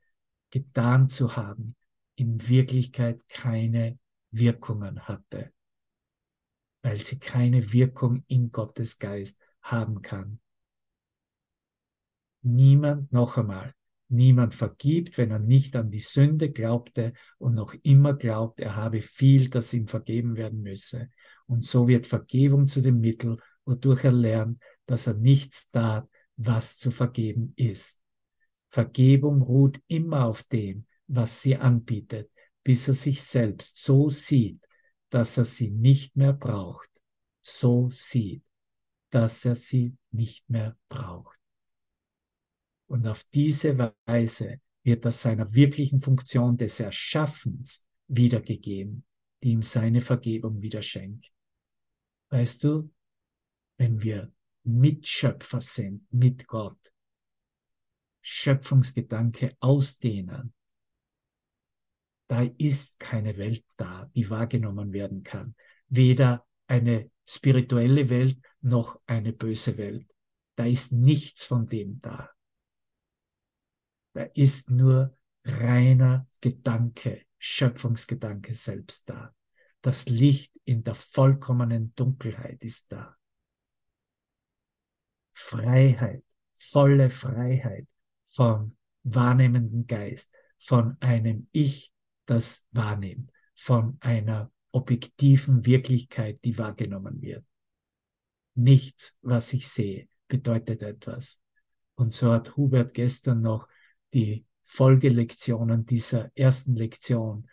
[0.49, 1.75] getan zu haben,
[2.15, 3.97] in Wirklichkeit keine
[4.31, 5.51] Wirkungen hatte
[6.81, 10.39] weil sie keine Wirkung in Gottes Geist haben kann.
[12.41, 13.73] Niemand, noch einmal,
[14.09, 19.01] niemand vergibt, wenn er nicht an die Sünde glaubte und noch immer glaubt, er habe
[19.01, 21.09] viel, das ihm vergeben werden müsse.
[21.45, 26.77] Und so wird Vergebung zu dem Mittel, wodurch er lernt, dass er nichts tat, was
[26.77, 28.01] zu vergeben ist.
[28.67, 32.31] Vergebung ruht immer auf dem, was sie anbietet,
[32.63, 34.61] bis er sich selbst so sieht,
[35.09, 36.89] dass er sie nicht mehr braucht,
[37.41, 38.43] so sieht,
[39.09, 41.38] dass er sie nicht mehr braucht.
[42.89, 49.05] Und auf diese Weise wird er seiner wirklichen Funktion des Erschaffens wiedergegeben,
[49.43, 51.31] die ihm seine Vergebung wieder schenkt.
[52.29, 52.91] Weißt du,
[53.77, 54.33] wenn wir
[54.63, 56.79] Mitschöpfer sind mit Gott,
[58.21, 60.53] Schöpfungsgedanke ausdehnen,
[62.27, 65.55] da ist keine Welt da, die wahrgenommen werden kann.
[65.89, 70.07] Weder eine spirituelle Welt noch eine böse Welt.
[70.55, 72.31] Da ist nichts von dem da.
[74.19, 75.15] Da ist nur
[75.45, 79.33] reiner Gedanke, Schöpfungsgedanke selbst da.
[79.79, 83.15] Das Licht in der vollkommenen Dunkelheit ist da.
[85.31, 86.21] Freiheit,
[86.53, 87.87] volle Freiheit
[88.25, 91.93] vom wahrnehmenden Geist, von einem Ich,
[92.25, 97.45] das wahrnimmt, von einer objektiven Wirklichkeit, die wahrgenommen wird.
[98.53, 101.41] Nichts, was ich sehe, bedeutet etwas.
[101.95, 103.69] Und so hat Hubert gestern noch
[104.13, 107.49] die Folgelektionen dieser ersten Lektion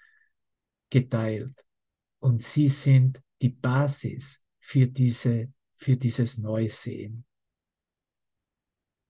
[0.90, 1.64] geteilt.
[2.18, 7.24] Und sie sind die Basis für, diese, für dieses Neusehen.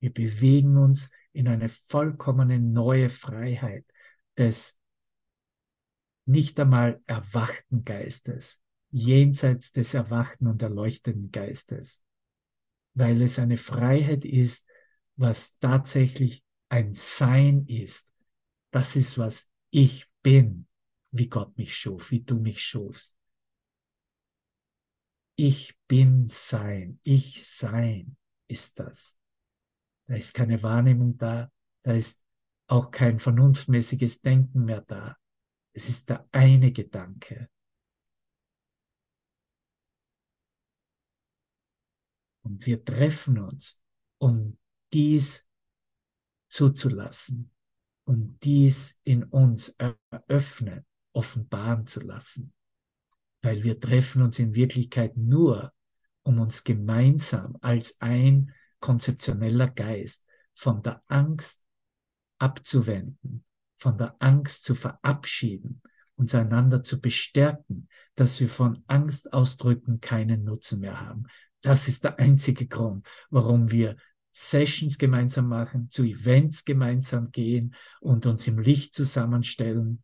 [0.00, 3.84] Wir bewegen uns in eine vollkommene neue Freiheit
[4.36, 4.78] des
[6.26, 12.04] nicht einmal erwachten Geistes, jenseits des erwachten und erleuchteten Geistes,
[12.94, 14.66] weil es eine Freiheit ist,
[15.16, 18.12] was tatsächlich ein Sein ist.
[18.70, 20.66] Das ist, was ich bin,
[21.10, 23.16] wie Gott mich schuf, wie du mich schufst.
[25.36, 28.16] Ich bin Sein, ich Sein
[28.48, 29.18] ist das.
[30.06, 31.50] Da ist keine Wahrnehmung da,
[31.82, 32.24] da ist
[32.68, 35.16] auch kein vernunftmäßiges Denken mehr da.
[35.72, 37.50] Es ist der eine Gedanke.
[42.42, 43.82] Und wir treffen uns,
[44.18, 44.56] um
[44.92, 45.46] dies
[46.56, 47.50] zuzulassen
[48.04, 49.76] und dies in uns
[50.08, 52.52] eröffnen, offenbaren zu lassen.
[53.42, 55.72] Weil wir treffen uns in Wirklichkeit nur,
[56.22, 61.62] um uns gemeinsam als ein konzeptioneller Geist von der Angst
[62.38, 63.44] abzuwenden
[63.76, 65.82] von der Angst zu verabschieden,
[66.16, 71.24] uns einander zu bestärken, dass wir von Angstausdrücken keinen Nutzen mehr haben.
[71.60, 73.96] Das ist der einzige Grund, warum wir
[74.38, 80.02] Sessions gemeinsam machen, zu Events gemeinsam gehen und uns im Licht zusammenstellen,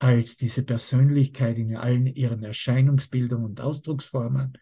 [0.00, 4.58] als diese Persönlichkeit in allen ihren Erscheinungsbildungen und Ausdrucksformen.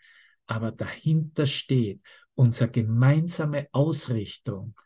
[0.47, 2.03] Aber dahinter steht
[2.35, 4.79] unsere gemeinsame Ausrichtung,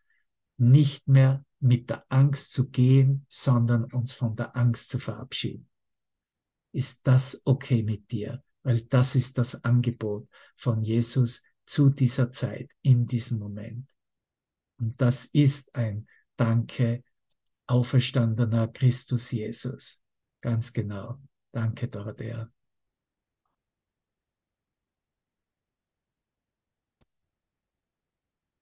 [0.56, 5.68] nicht mehr mit der Angst zu gehen, sondern uns von der Angst zu verabschieden.
[6.70, 8.44] Ist das okay mit dir?
[8.62, 13.90] Weil das ist das Angebot von Jesus zu dieser Zeit, in diesem Moment.
[14.78, 16.06] Und das ist ein
[16.36, 17.04] Danke,
[17.66, 20.02] auferstandener Christus Jesus.
[20.40, 21.18] Ganz genau.
[21.52, 22.50] Danke, Dorothea.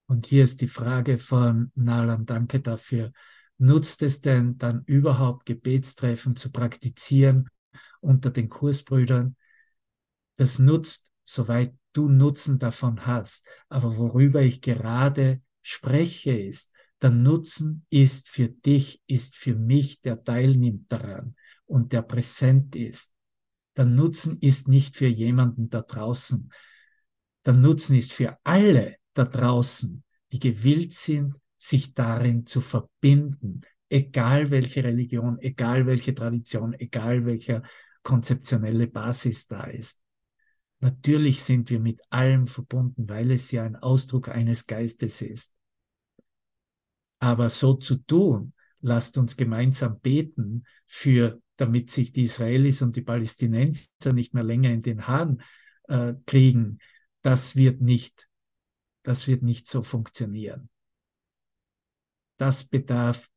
[0.07, 3.13] Und hier ist die Frage von Nalan, danke dafür.
[3.59, 7.49] Nutzt es denn dann überhaupt Gebetstreffen zu praktizieren
[8.01, 9.37] unter den Kursbrüdern?
[10.37, 13.47] Das nutzt, soweit du Nutzen davon hast.
[13.69, 20.23] Aber worüber ich gerade spreche ist, der Nutzen ist für dich, ist für mich, der
[20.23, 21.35] teilnimmt daran
[21.67, 23.13] und der präsent ist.
[23.77, 26.53] Der Nutzen ist nicht für jemanden da draußen.
[27.47, 34.51] Der Nutzen ist für alle, da draußen, die gewillt sind, sich darin zu verbinden, egal
[34.51, 37.63] welche Religion, egal welche Tradition, egal welcher
[38.03, 40.01] konzeptionelle Basis da ist.
[40.81, 45.53] Natürlich sind wir mit allem verbunden, weil es ja ein Ausdruck eines Geistes ist.
[47.18, 53.03] Aber so zu tun, lasst uns gemeinsam beten für, damit sich die Israelis und die
[53.03, 55.43] Palästinenser nicht mehr länger in den Haaren
[55.89, 56.78] äh, kriegen,
[57.20, 58.28] das wird nicht,
[59.03, 60.70] das wird nicht so funktionieren.
[62.39, 63.28] Das bedarf,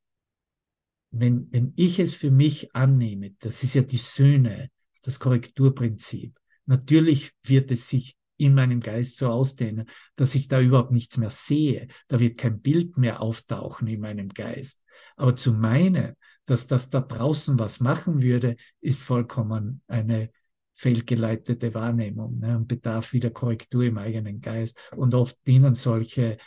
[1.12, 4.72] wenn, wenn ich es für mich annehme, das ist ja die Söhne,
[5.02, 6.40] das Korrekturprinzip.
[6.66, 11.30] Natürlich wird es sich in meinem Geist so ausdehnen, dass ich da überhaupt nichts mehr
[11.30, 11.88] sehe.
[12.08, 14.82] Da wird kein Bild mehr auftauchen in meinem Geist.
[15.16, 20.32] Aber zu meinen, dass das da draußen was machen würde, ist vollkommen eine
[20.74, 24.78] fehlgeleitete Wahrnehmung ne, und bedarf wieder Korrektur im eigenen Geist.
[24.96, 26.38] Und oft dienen solche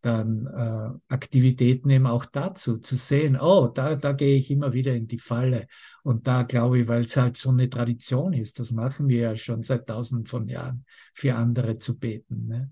[0.00, 4.94] dann äh, Aktivitäten eben auch dazu, zu sehen, oh, da, da gehe ich immer wieder
[4.94, 5.66] in die Falle.
[6.02, 9.36] Und da glaube ich, weil es halt so eine Tradition ist, das machen wir ja
[9.36, 12.46] schon seit tausenden von Jahren, für andere zu beten.
[12.46, 12.70] Ne?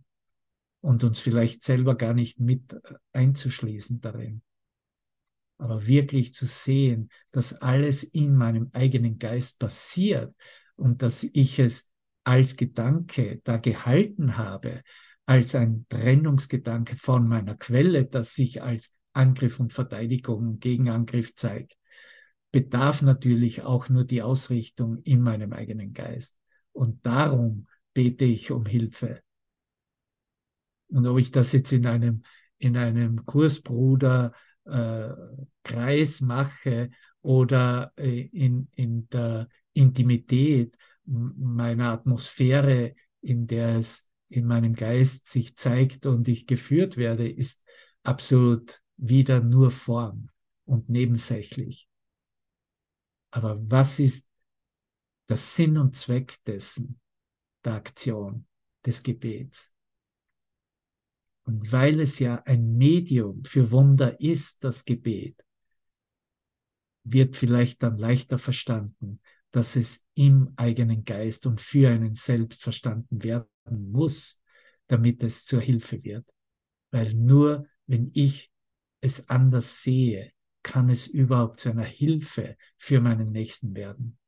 [0.81, 4.43] Und uns vielleicht selber gar nicht mit äh, einzuschließen darin.
[5.59, 10.35] Aber wirklich zu sehen, dass alles in meinem eigenen Geist passiert
[10.77, 11.91] und dass ich es
[12.25, 14.83] als Gedanke da gehalten habe,
[15.27, 21.77] als ein Trennungsgedanke von meiner Quelle, das sich als Angriff und Verteidigung und Gegenangriff zeigt,
[22.53, 26.37] bedarf natürlich auch nur die Ausrichtung in meinem eigenen Geist.
[26.73, 29.23] Und darum bete ich um Hilfe.
[30.89, 32.23] Und ob ich das jetzt in einem,
[32.59, 34.33] in einem Kursbruder
[34.65, 35.09] äh,
[36.21, 36.91] mache
[37.23, 45.57] oder äh, in, in der Intimität meiner Atmosphäre, in der es in meinem Geist sich
[45.57, 47.63] zeigt und ich geführt werde, ist
[48.03, 50.31] absolut wieder nur Form
[50.65, 51.89] und nebensächlich.
[53.31, 54.29] Aber was ist
[55.29, 57.01] der Sinn und Zweck dessen,
[57.65, 58.47] der Aktion,
[58.85, 59.73] des Gebets?
[61.45, 65.45] Und weil es ja ein Medium für Wunder ist, das Gebet,
[67.05, 69.21] wird vielleicht dann leichter verstanden,
[69.51, 73.49] dass es im eigenen Geist und für einen selbst verstanden werden
[73.93, 74.43] muss,
[74.87, 76.27] damit es zur Hilfe wird.
[76.91, 78.51] Weil nur wenn ich
[79.01, 80.33] es anders sehe,
[80.63, 84.19] kann es überhaupt zu einer Hilfe für meinen Nächsten werden.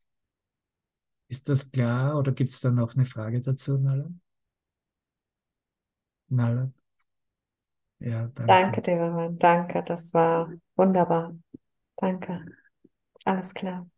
[1.29, 4.21] Ist das klar oder gibt es da noch eine Frage dazu, Nalan?
[6.31, 6.73] Nalan?
[8.01, 8.57] Ja, danke.
[8.57, 9.39] Danke, Deveran.
[9.39, 11.37] Danke, das war wunderbar.
[11.97, 12.45] Danke.
[13.25, 13.89] Alles klar.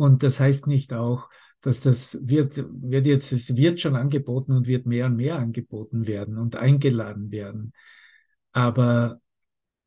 [0.00, 1.28] Und das heißt nicht auch,
[1.60, 6.06] dass das wird, wird jetzt, es wird schon angeboten und wird mehr und mehr angeboten
[6.06, 7.74] werden und eingeladen werden.
[8.52, 9.20] Aber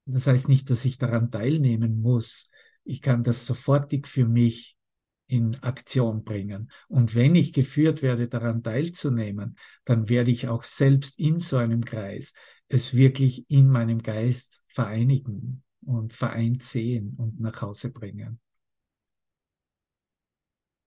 [0.06, 2.52] das heißt nicht, dass ich daran teilnehmen muss.
[2.84, 4.78] Ich kann das sofortig für mich
[5.26, 6.70] in Aktion bringen.
[6.90, 11.84] Und wenn ich geführt werde, daran teilzunehmen, dann werde ich auch selbst in so einem
[11.84, 12.36] Kreis
[12.68, 18.40] es wirklich in meinem Geist vereinigen und vereint sehen und nach Hause bringen.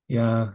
[0.09, 0.54] Ja,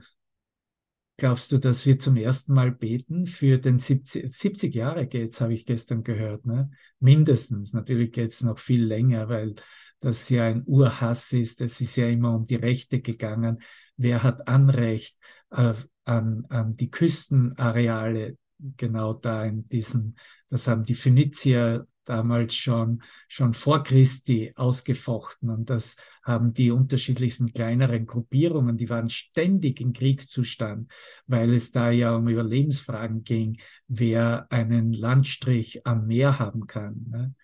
[1.18, 5.54] glaubst du, dass wir zum ersten Mal beten für den 70, 70 Jahre geht's, habe
[5.54, 6.72] ich gestern gehört, ne?
[7.00, 7.74] Mindestens.
[7.74, 9.56] Natürlich geht's noch viel länger, weil
[10.00, 11.62] das ja ein Urhass ist.
[11.62, 13.62] Es ist ja immer um die Rechte gegangen.
[13.98, 15.18] Wer hat Anrecht
[15.52, 15.74] äh,
[16.06, 18.38] an, an die Küstenareale
[18.78, 20.18] genau da in diesen,
[20.50, 25.50] das haben die Phönizier damals schon, schon vor Christi ausgefochten.
[25.50, 30.92] Und das haben die unterschiedlichsten kleineren Gruppierungen, die waren ständig in Kriegszustand,
[31.28, 37.06] weil es da ja um Überlebensfragen ging, wer einen Landstrich am Meer haben kann.
[37.10, 37.36] Ne?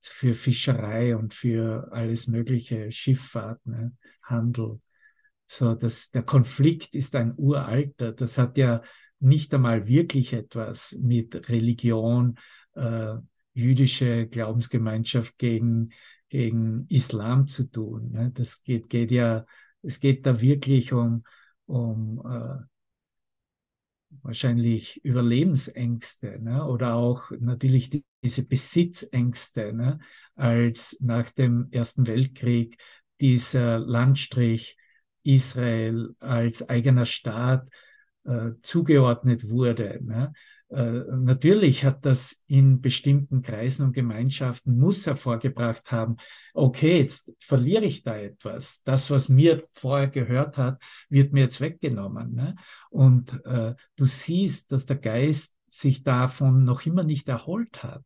[0.00, 3.92] Für Fischerei und für alles mögliche, Schifffahrt, ne?
[4.22, 4.80] Handel.
[5.46, 8.12] So, dass der Konflikt ist ein uralter.
[8.12, 8.82] Das hat ja
[9.20, 12.38] nicht einmal wirklich etwas mit Religion,
[12.74, 13.14] äh,
[13.58, 15.90] jüdische Glaubensgemeinschaft gegen,
[16.28, 18.12] gegen Islam zu tun.
[18.12, 18.30] Ne?
[18.32, 19.44] Das geht, geht ja,
[19.82, 21.24] es geht da wirklich um,
[21.66, 22.62] um äh,
[24.22, 26.64] wahrscheinlich Überlebensängste ne?
[26.66, 29.98] oder auch natürlich die, diese Besitzängste, ne?
[30.36, 32.78] als nach dem Ersten Weltkrieg
[33.20, 34.76] dieser Landstrich
[35.24, 37.68] Israel als eigener Staat
[38.24, 39.98] äh, zugeordnet wurde.
[40.00, 40.32] Ne?
[40.70, 46.16] Äh, natürlich hat das in bestimmten Kreisen und Gemeinschaften muss hervorgebracht haben,
[46.52, 48.82] okay, jetzt verliere ich da etwas.
[48.84, 52.34] Das, was mir vorher gehört hat, wird mir jetzt weggenommen.
[52.34, 52.56] Ne?
[52.90, 58.04] Und äh, du siehst, dass der Geist sich davon noch immer nicht erholt hat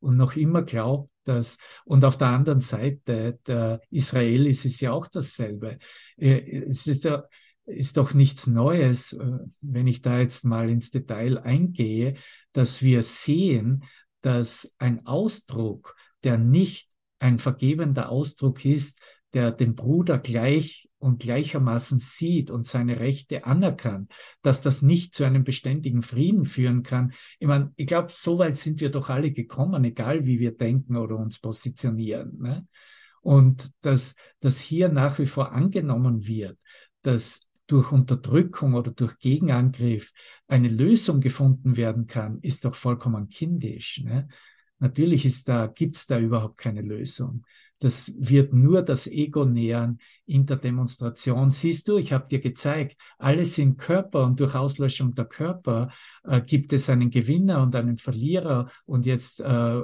[0.00, 5.06] und noch immer glaubt, dass, und auf der anderen Seite der Israelis ist ja auch
[5.06, 5.78] dasselbe.
[6.16, 7.24] Äh, es ist ja,
[7.68, 12.14] ist doch nichts Neues, äh, wenn ich da jetzt mal ins Detail eingehe,
[12.52, 13.84] dass wir sehen,
[14.22, 15.94] dass ein Ausdruck,
[16.24, 16.88] der nicht
[17.20, 19.00] ein vergebender Ausdruck ist,
[19.34, 24.12] der den Bruder gleich und gleichermaßen sieht und seine Rechte anerkannt,
[24.42, 27.12] dass das nicht zu einem beständigen Frieden führen kann.
[27.38, 30.96] Ich meine, ich glaube, so weit sind wir doch alle gekommen, egal wie wir denken
[30.96, 32.38] oder uns positionieren.
[32.40, 32.66] Ne?
[33.20, 36.58] Und dass, dass hier nach wie vor angenommen wird,
[37.02, 40.12] dass durch Unterdrückung oder durch Gegenangriff
[40.48, 44.02] eine Lösung gefunden werden kann, ist doch vollkommen kindisch.
[44.02, 44.28] Ne?
[44.80, 47.44] Natürlich ist da, gibt's da überhaupt keine Lösung.
[47.80, 51.52] Das wird nur das Ego nähern in der Demonstration.
[51.52, 55.90] Siehst du, ich habe dir gezeigt, alles sind Körper und durch Auslöschung der Körper
[56.24, 59.80] äh, gibt es einen Gewinner und einen Verlierer und jetzt äh,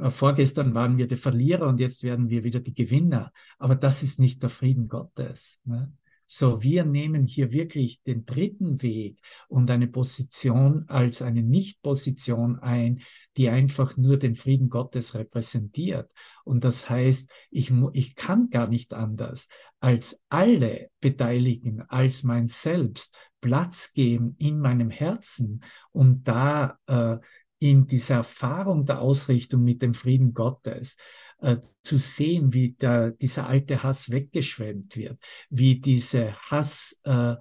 [0.00, 3.32] äh, vorgestern waren wir die Verlierer und jetzt werden wir wieder die Gewinner.
[3.58, 5.60] Aber das ist nicht der Frieden Gottes.
[5.64, 5.92] Ne?
[6.32, 9.18] So, wir nehmen hier wirklich den dritten Weg
[9.48, 13.00] und eine Position als eine Nicht-Position ein,
[13.36, 16.08] die einfach nur den Frieden Gottes repräsentiert.
[16.44, 19.48] Und das heißt, ich, ich kann gar nicht anders,
[19.80, 27.16] als alle Beteiligten, als mein Selbst Platz geben in meinem Herzen, um da äh,
[27.58, 30.96] in dieser Erfahrung der Ausrichtung mit dem Frieden Gottes
[31.40, 35.18] äh, zu sehen, wie der, dieser alte Hass weggeschwemmt wird,
[35.48, 37.40] wie diese Hassbilder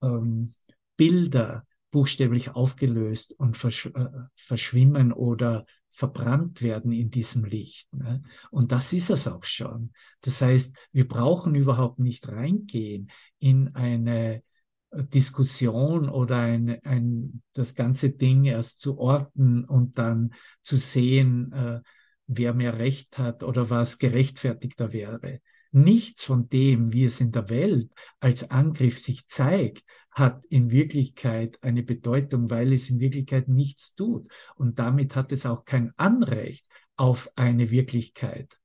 [0.00, 1.62] äh, ähm,
[1.92, 7.92] buchstäblich aufgelöst und versch äh, verschwimmen oder verbrannt werden in diesem Licht.
[7.92, 8.22] Ne?
[8.50, 9.92] Und das ist es auch schon.
[10.22, 14.42] Das heißt, wir brauchen überhaupt nicht reingehen in eine
[14.90, 20.32] äh, Diskussion oder ein, ein, das ganze Ding erst zu orten und dann
[20.62, 21.80] zu sehen, äh,
[22.26, 25.40] wer mehr Recht hat oder was gerechtfertigter wäre.
[25.70, 31.58] Nichts von dem, wie es in der Welt als Angriff sich zeigt, hat in Wirklichkeit
[31.62, 34.28] eine Bedeutung, weil es in Wirklichkeit nichts tut.
[34.56, 36.66] Und damit hat es auch kein Anrecht
[36.96, 38.58] auf eine Wirklichkeit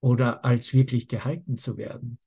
[0.00, 2.18] oder als wirklich gehalten zu werden.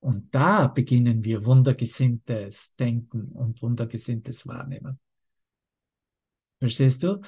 [0.00, 4.98] Und da beginnen wir wundergesinntes Denken und wundergesinntes Wahrnehmen.
[6.58, 7.20] Verstehst du?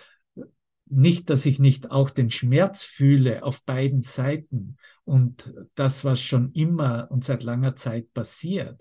[0.86, 6.52] Nicht, dass ich nicht auch den Schmerz fühle auf beiden Seiten und das, was schon
[6.52, 8.80] immer und seit langer Zeit passiert.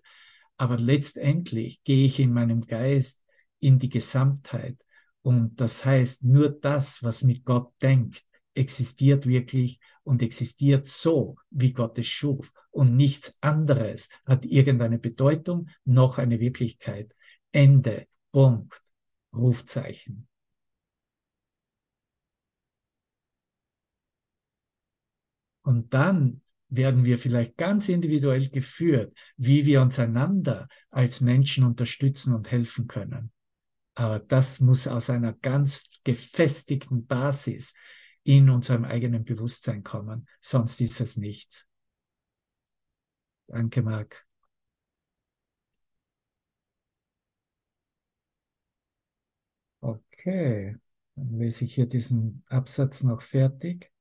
[0.57, 3.23] Aber letztendlich gehe ich in meinem Geist
[3.59, 4.77] in die Gesamtheit.
[5.21, 8.23] Und das heißt, nur das, was mit Gott denkt,
[8.53, 12.51] existiert wirklich und existiert so, wie Gott es schuf.
[12.71, 17.15] Und nichts anderes hat irgendeine Bedeutung noch eine Wirklichkeit.
[17.51, 18.07] Ende.
[18.31, 18.81] Punkt.
[19.33, 20.27] Rufzeichen.
[25.63, 32.33] Und dann werden wir vielleicht ganz individuell geführt, wie wir uns einander als Menschen unterstützen
[32.33, 33.31] und helfen können.
[33.95, 37.73] Aber das muss aus einer ganz gefestigten Basis
[38.23, 41.67] in unserem eigenen Bewusstsein kommen, sonst ist es nichts.
[43.47, 44.25] Danke, Marc.
[49.81, 50.77] Okay,
[51.15, 53.92] dann lese ich hier diesen Absatz noch fertig.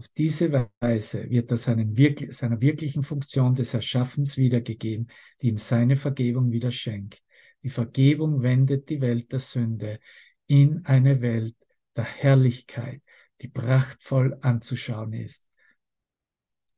[0.00, 1.94] Auf diese Weise wird er seinen,
[2.32, 5.08] seiner wirklichen Funktion des Erschaffens wiedergegeben,
[5.42, 7.22] die ihm seine Vergebung wieder schenkt.
[7.62, 10.00] Die Vergebung wendet die Welt der Sünde
[10.46, 11.54] in eine Welt
[11.94, 13.02] der Herrlichkeit,
[13.42, 15.44] die prachtvoll anzuschauen ist.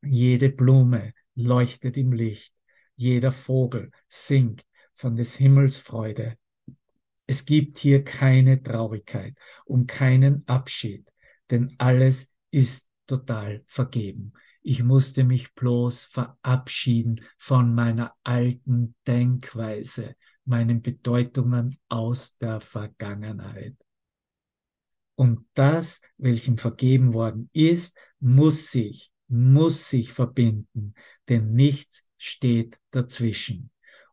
[0.02, 2.52] Jede Blume leuchtet im Licht,
[2.96, 4.64] jeder Vogel singt
[4.94, 6.38] von des Himmels Freude.
[7.28, 11.08] Es gibt hier keine Traurigkeit und keinen Abschied,
[11.50, 14.32] denn alles ist total vergeben.
[14.62, 23.74] Ich musste mich bloß verabschieden von meiner alten Denkweise, meinen Bedeutungen aus der Vergangenheit.
[25.16, 30.94] Und das, welchem vergeben worden ist, muss sich, muss sich verbinden,
[31.28, 33.71] denn nichts steht dazwischen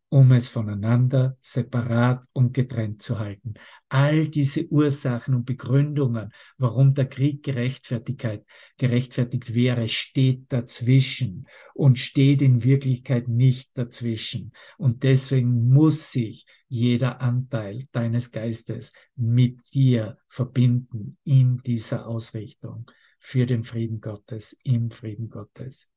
[0.10, 3.54] um es voneinander separat und getrennt zu halten.
[3.90, 8.44] All diese Ursachen und Begründungen, warum der Krieg Gerechtfertigkeit
[8.78, 14.52] gerechtfertigt wäre, steht dazwischen und steht in Wirklichkeit nicht dazwischen.
[14.78, 22.90] Und deswegen muss sich jeder Anteil deines Geistes mit dir verbinden in dieser Ausrichtung
[23.20, 25.92] für den Frieden Gottes, im Frieden Gottes.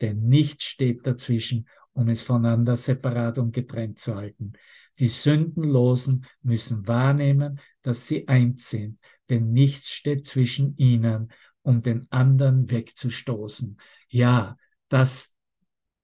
[0.00, 4.52] Denn nichts steht dazwischen um es voneinander separat und getrennt zu halten.
[4.98, 11.32] Die Sündenlosen müssen wahrnehmen, dass sie eins sind, denn nichts steht zwischen ihnen,
[11.62, 13.78] um den anderen wegzustoßen.
[14.08, 14.56] Ja,
[14.88, 15.34] das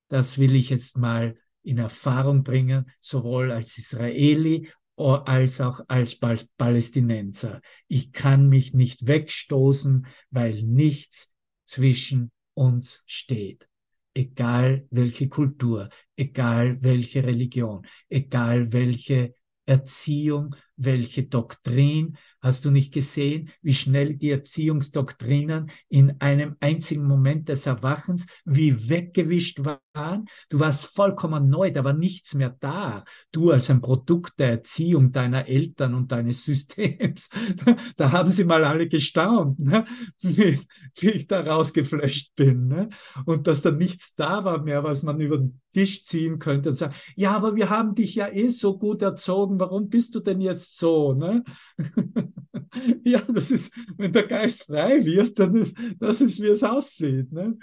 [0.08, 6.18] Das will ich jetzt mal in Erfahrung bringen, sowohl als Israeli als auch als
[6.56, 7.60] Palästinenser.
[7.88, 11.34] Ich kann mich nicht wegstoßen, weil nichts
[11.66, 13.68] zwischen uns steht.
[14.16, 19.34] Egal welche Kultur, egal welche Religion, egal welche
[19.66, 27.48] Erziehung, welche Doktrin, Hast du nicht gesehen, wie schnell die Erziehungsdoktrinen in einem einzigen Moment
[27.48, 30.26] des Erwachens wie weggewischt waren?
[30.48, 33.02] Du warst vollkommen neu, da war nichts mehr da.
[33.32, 37.30] Du als ein Produkt der Erziehung deiner Eltern und deines Systems,
[37.96, 39.84] da haben sie mal alle gestaunt, ne?
[40.20, 40.60] wie,
[40.98, 42.68] wie ich da rausgeflasht bin.
[42.68, 42.90] Ne?
[43.24, 46.76] Und dass da nichts da war mehr, was man über den Tisch ziehen könnte und
[46.76, 50.40] sagen, ja, aber wir haben dich ja eh so gut erzogen, warum bist du denn
[50.40, 51.12] jetzt so?
[51.12, 51.42] Ne?
[53.04, 57.32] ja, das ist, wenn der Geist frei wird, dann ist das ist, wie es aussieht.
[57.32, 57.58] Ne?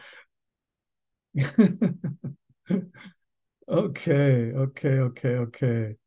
[3.67, 5.97] okay, okay, okay, okay.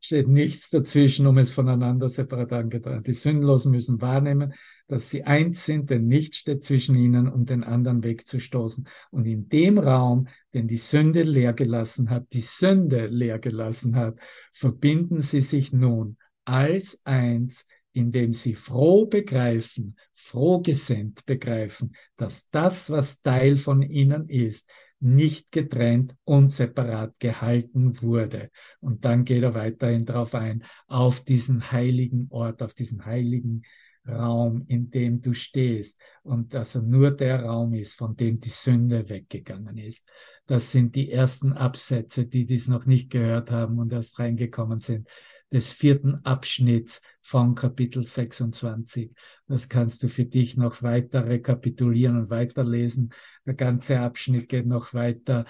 [0.00, 3.08] Steht nichts dazwischen, um es voneinander separat angetrennt.
[3.08, 4.54] Die Sündlosen müssen wahrnehmen,
[4.86, 8.86] dass sie eins sind, denn nichts steht zwischen ihnen, um den anderen wegzustoßen.
[9.10, 14.18] Und in dem Raum, den die Sünde leer gelassen hat, die Sünde leer gelassen hat,
[14.52, 16.16] verbinden sie sich nun
[16.48, 24.70] als eins, indem sie froh begreifen, frohgesinnt begreifen, dass das, was Teil von ihnen ist,
[25.00, 28.50] nicht getrennt und separat gehalten wurde.
[28.80, 33.62] Und dann geht er weiterhin darauf ein, auf diesen heiligen Ort, auf diesen heiligen
[34.08, 38.48] Raum, in dem du stehst und dass er nur der Raum ist, von dem die
[38.48, 40.08] Sünde weggegangen ist.
[40.46, 45.06] Das sind die ersten Absätze, die dies noch nicht gehört haben und erst reingekommen sind
[45.52, 49.12] des vierten Abschnitts von Kapitel 26.
[49.46, 53.12] Das kannst du für dich noch weiter rekapitulieren und weiterlesen.
[53.46, 55.46] Der ganze Abschnitt geht noch weiter.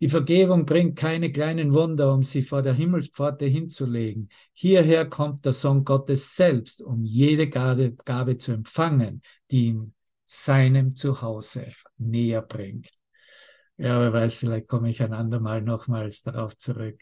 [0.00, 4.28] Die Vergebung bringt keine kleinen Wunder, um sie vor der Himmelspforte hinzulegen.
[4.52, 11.72] Hierher kommt der Sohn Gottes selbst, um jede Gabe, zu empfangen, die ihn seinem Zuhause
[11.96, 12.90] näher bringt.
[13.76, 17.00] Ja, wer weiß, vielleicht komme ich ein andermal nochmals darauf zurück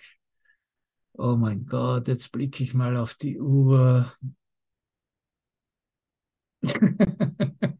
[1.18, 4.12] oh mein Gott, jetzt blicke ich mal auf die Uhr.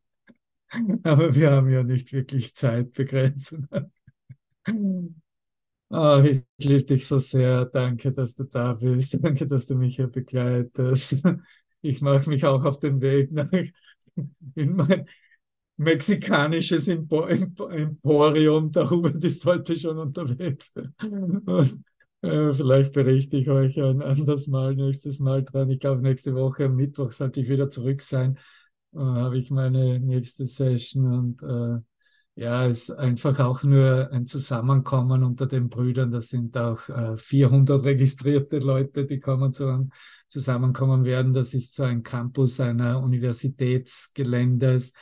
[1.03, 3.66] Aber wir haben ja nicht wirklich Zeitbegrenzung.
[5.89, 7.66] Oh, ich liebe dich so sehr.
[7.66, 9.16] Danke, dass du da bist.
[9.22, 11.22] Danke, dass du mich hier begleitest.
[11.80, 13.49] Ich mache mich auch auf den Weg nach
[14.55, 15.07] in mein
[15.76, 18.72] mexikanisches Emporium.
[18.72, 20.72] Der Hubert ist heute schon unterwegs.
[20.74, 21.84] Und
[22.23, 25.71] äh, vielleicht berichte ich euch ein anderes Mal, nächstes Mal dran.
[25.71, 28.39] Ich glaube, nächste Woche am Mittwoch sollte ich wieder zurück sein.
[28.95, 31.81] Äh, habe ich meine nächste Session und äh,
[32.39, 36.11] ja, es ist einfach auch nur ein Zusammenkommen unter den Brüdern.
[36.11, 39.91] Das sind auch äh, 400 registrierte Leute, die kommen zu einem
[40.29, 41.33] Zusammenkommen werden.
[41.33, 44.93] Das ist so ein Campus einer Universitätsgeländes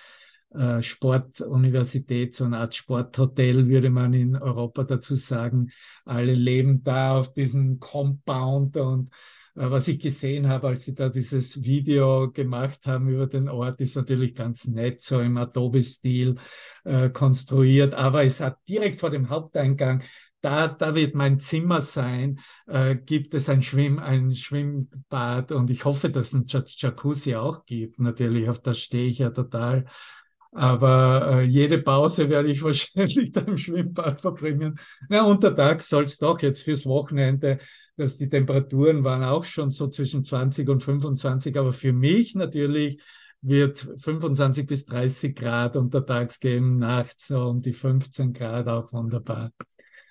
[0.83, 5.71] Sportuniversität, so eine Art Sporthotel, würde man in Europa dazu sagen.
[6.05, 9.11] Alle leben da auf diesem Compound und
[9.57, 13.81] äh, was ich gesehen habe, als sie da dieses Video gemacht haben über den Ort,
[13.81, 16.37] ist natürlich ganz nett, so im Adobe-Stil
[16.85, 20.03] äh, konstruiert, aber es hat direkt vor dem Haupteingang
[20.45, 25.87] da, da wird mein Zimmer sein, äh, gibt es ein, Schwimm, ein Schwimmbad und ich
[25.87, 27.99] hoffe, dass es ein Jacuzzi auch gibt.
[27.99, 29.87] Natürlich, auf das stehe ich ja total.
[30.55, 34.79] Aber äh, jede Pause werde ich wahrscheinlich da im Schwimmbad verbringen.
[35.09, 37.59] Na, untertags soll es doch jetzt fürs Wochenende,
[37.97, 43.01] dass die Temperaturen waren auch schon so zwischen 20 und 25, aber für mich natürlich
[43.41, 49.51] wird 25 bis 30 Grad untertags geben, nachts so um die 15 Grad auch wunderbar.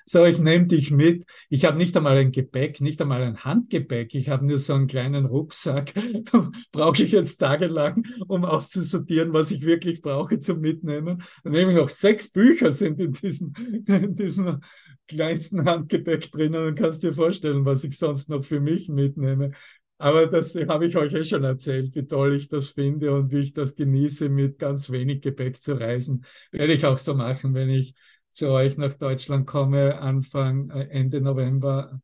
[0.05, 1.25] So, ich nehme dich mit.
[1.49, 4.13] Ich habe nicht einmal ein Gepäck, nicht einmal ein Handgepäck.
[4.15, 5.93] Ich habe nur so einen kleinen Rucksack.
[6.71, 11.23] brauche ich jetzt tagelang, um auszusortieren, was ich wirklich brauche zum Mitnehmen.
[11.43, 13.53] Dann nehme ich noch sechs Bücher sind in diesem,
[13.87, 14.59] in diesem
[15.07, 16.65] kleinsten Handgepäck drinnen.
[16.65, 19.51] Dann kannst dir vorstellen, was ich sonst noch für mich mitnehme.
[19.97, 23.39] Aber das habe ich euch eh schon erzählt, wie toll ich das finde und wie
[23.39, 26.25] ich das genieße, mit ganz wenig Gepäck zu reisen.
[26.51, 27.93] Werde ich auch so machen, wenn ich
[28.33, 32.01] zu euch nach Deutschland komme, Anfang, äh, Ende November,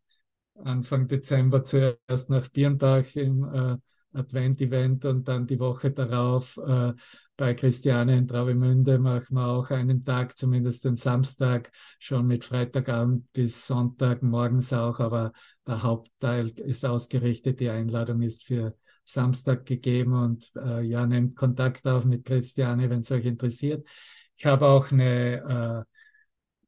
[0.63, 3.77] Anfang Dezember zuerst nach Birnbach im äh,
[4.17, 6.93] Advent-Event und dann die Woche darauf äh,
[7.38, 13.32] bei Christiane in Travemünde machen wir auch einen Tag, zumindest den Samstag, schon mit Freitagabend
[13.32, 15.32] bis Sonntag morgens auch, aber
[15.65, 17.59] der Hauptteil ist ausgerichtet.
[17.59, 22.99] Die Einladung ist für Samstag gegeben und äh, ja, nehmt Kontakt auf mit Christiane, wenn
[22.99, 23.88] es euch interessiert.
[24.36, 25.99] Ich habe auch eine äh,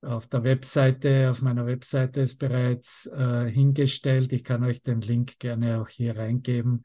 [0.02, 4.34] auf der Webseite, auf meiner Webseite ist bereits äh, hingestellt.
[4.34, 6.84] Ich kann euch den Link gerne auch hier reingeben.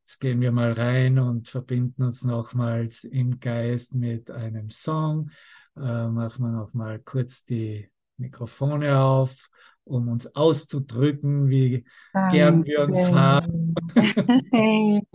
[0.00, 5.30] Jetzt gehen wir mal rein und verbinden uns nochmals im Geist mit einem Song.
[5.76, 9.48] Äh, machen wir nochmal kurz die Mikrofone auf,
[9.84, 12.36] um uns auszudrücken, wie Danke.
[12.36, 13.74] gern wir uns haben.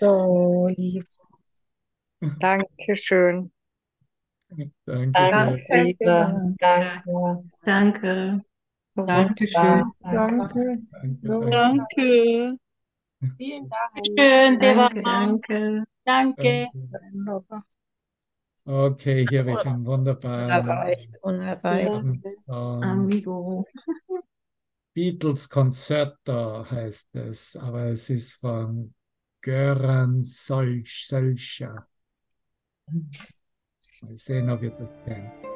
[0.00, 1.06] so lieb.
[2.40, 3.52] Dankeschön.
[4.48, 5.12] Danke.
[5.12, 6.54] Danke, Liebe.
[6.58, 7.44] Danke.
[7.62, 8.40] Danke.
[8.94, 9.84] Dankeschön.
[10.00, 10.78] Danke.
[10.90, 11.50] Danke.
[11.50, 12.58] Danke.
[13.36, 14.06] Vielen Dank.
[14.06, 15.84] Schön, Danke, danke.
[16.04, 16.68] Danke.
[18.64, 22.26] Okay, hier habe ich einen wunderbaren Unerreicht, unerreicht.
[22.46, 23.64] Amigo.
[24.92, 28.92] Beatles Concerto heißt es, aber es ist von
[29.40, 31.86] Göran Solskjaer.
[34.02, 35.47] Mal sehen, ob ihr das kennt.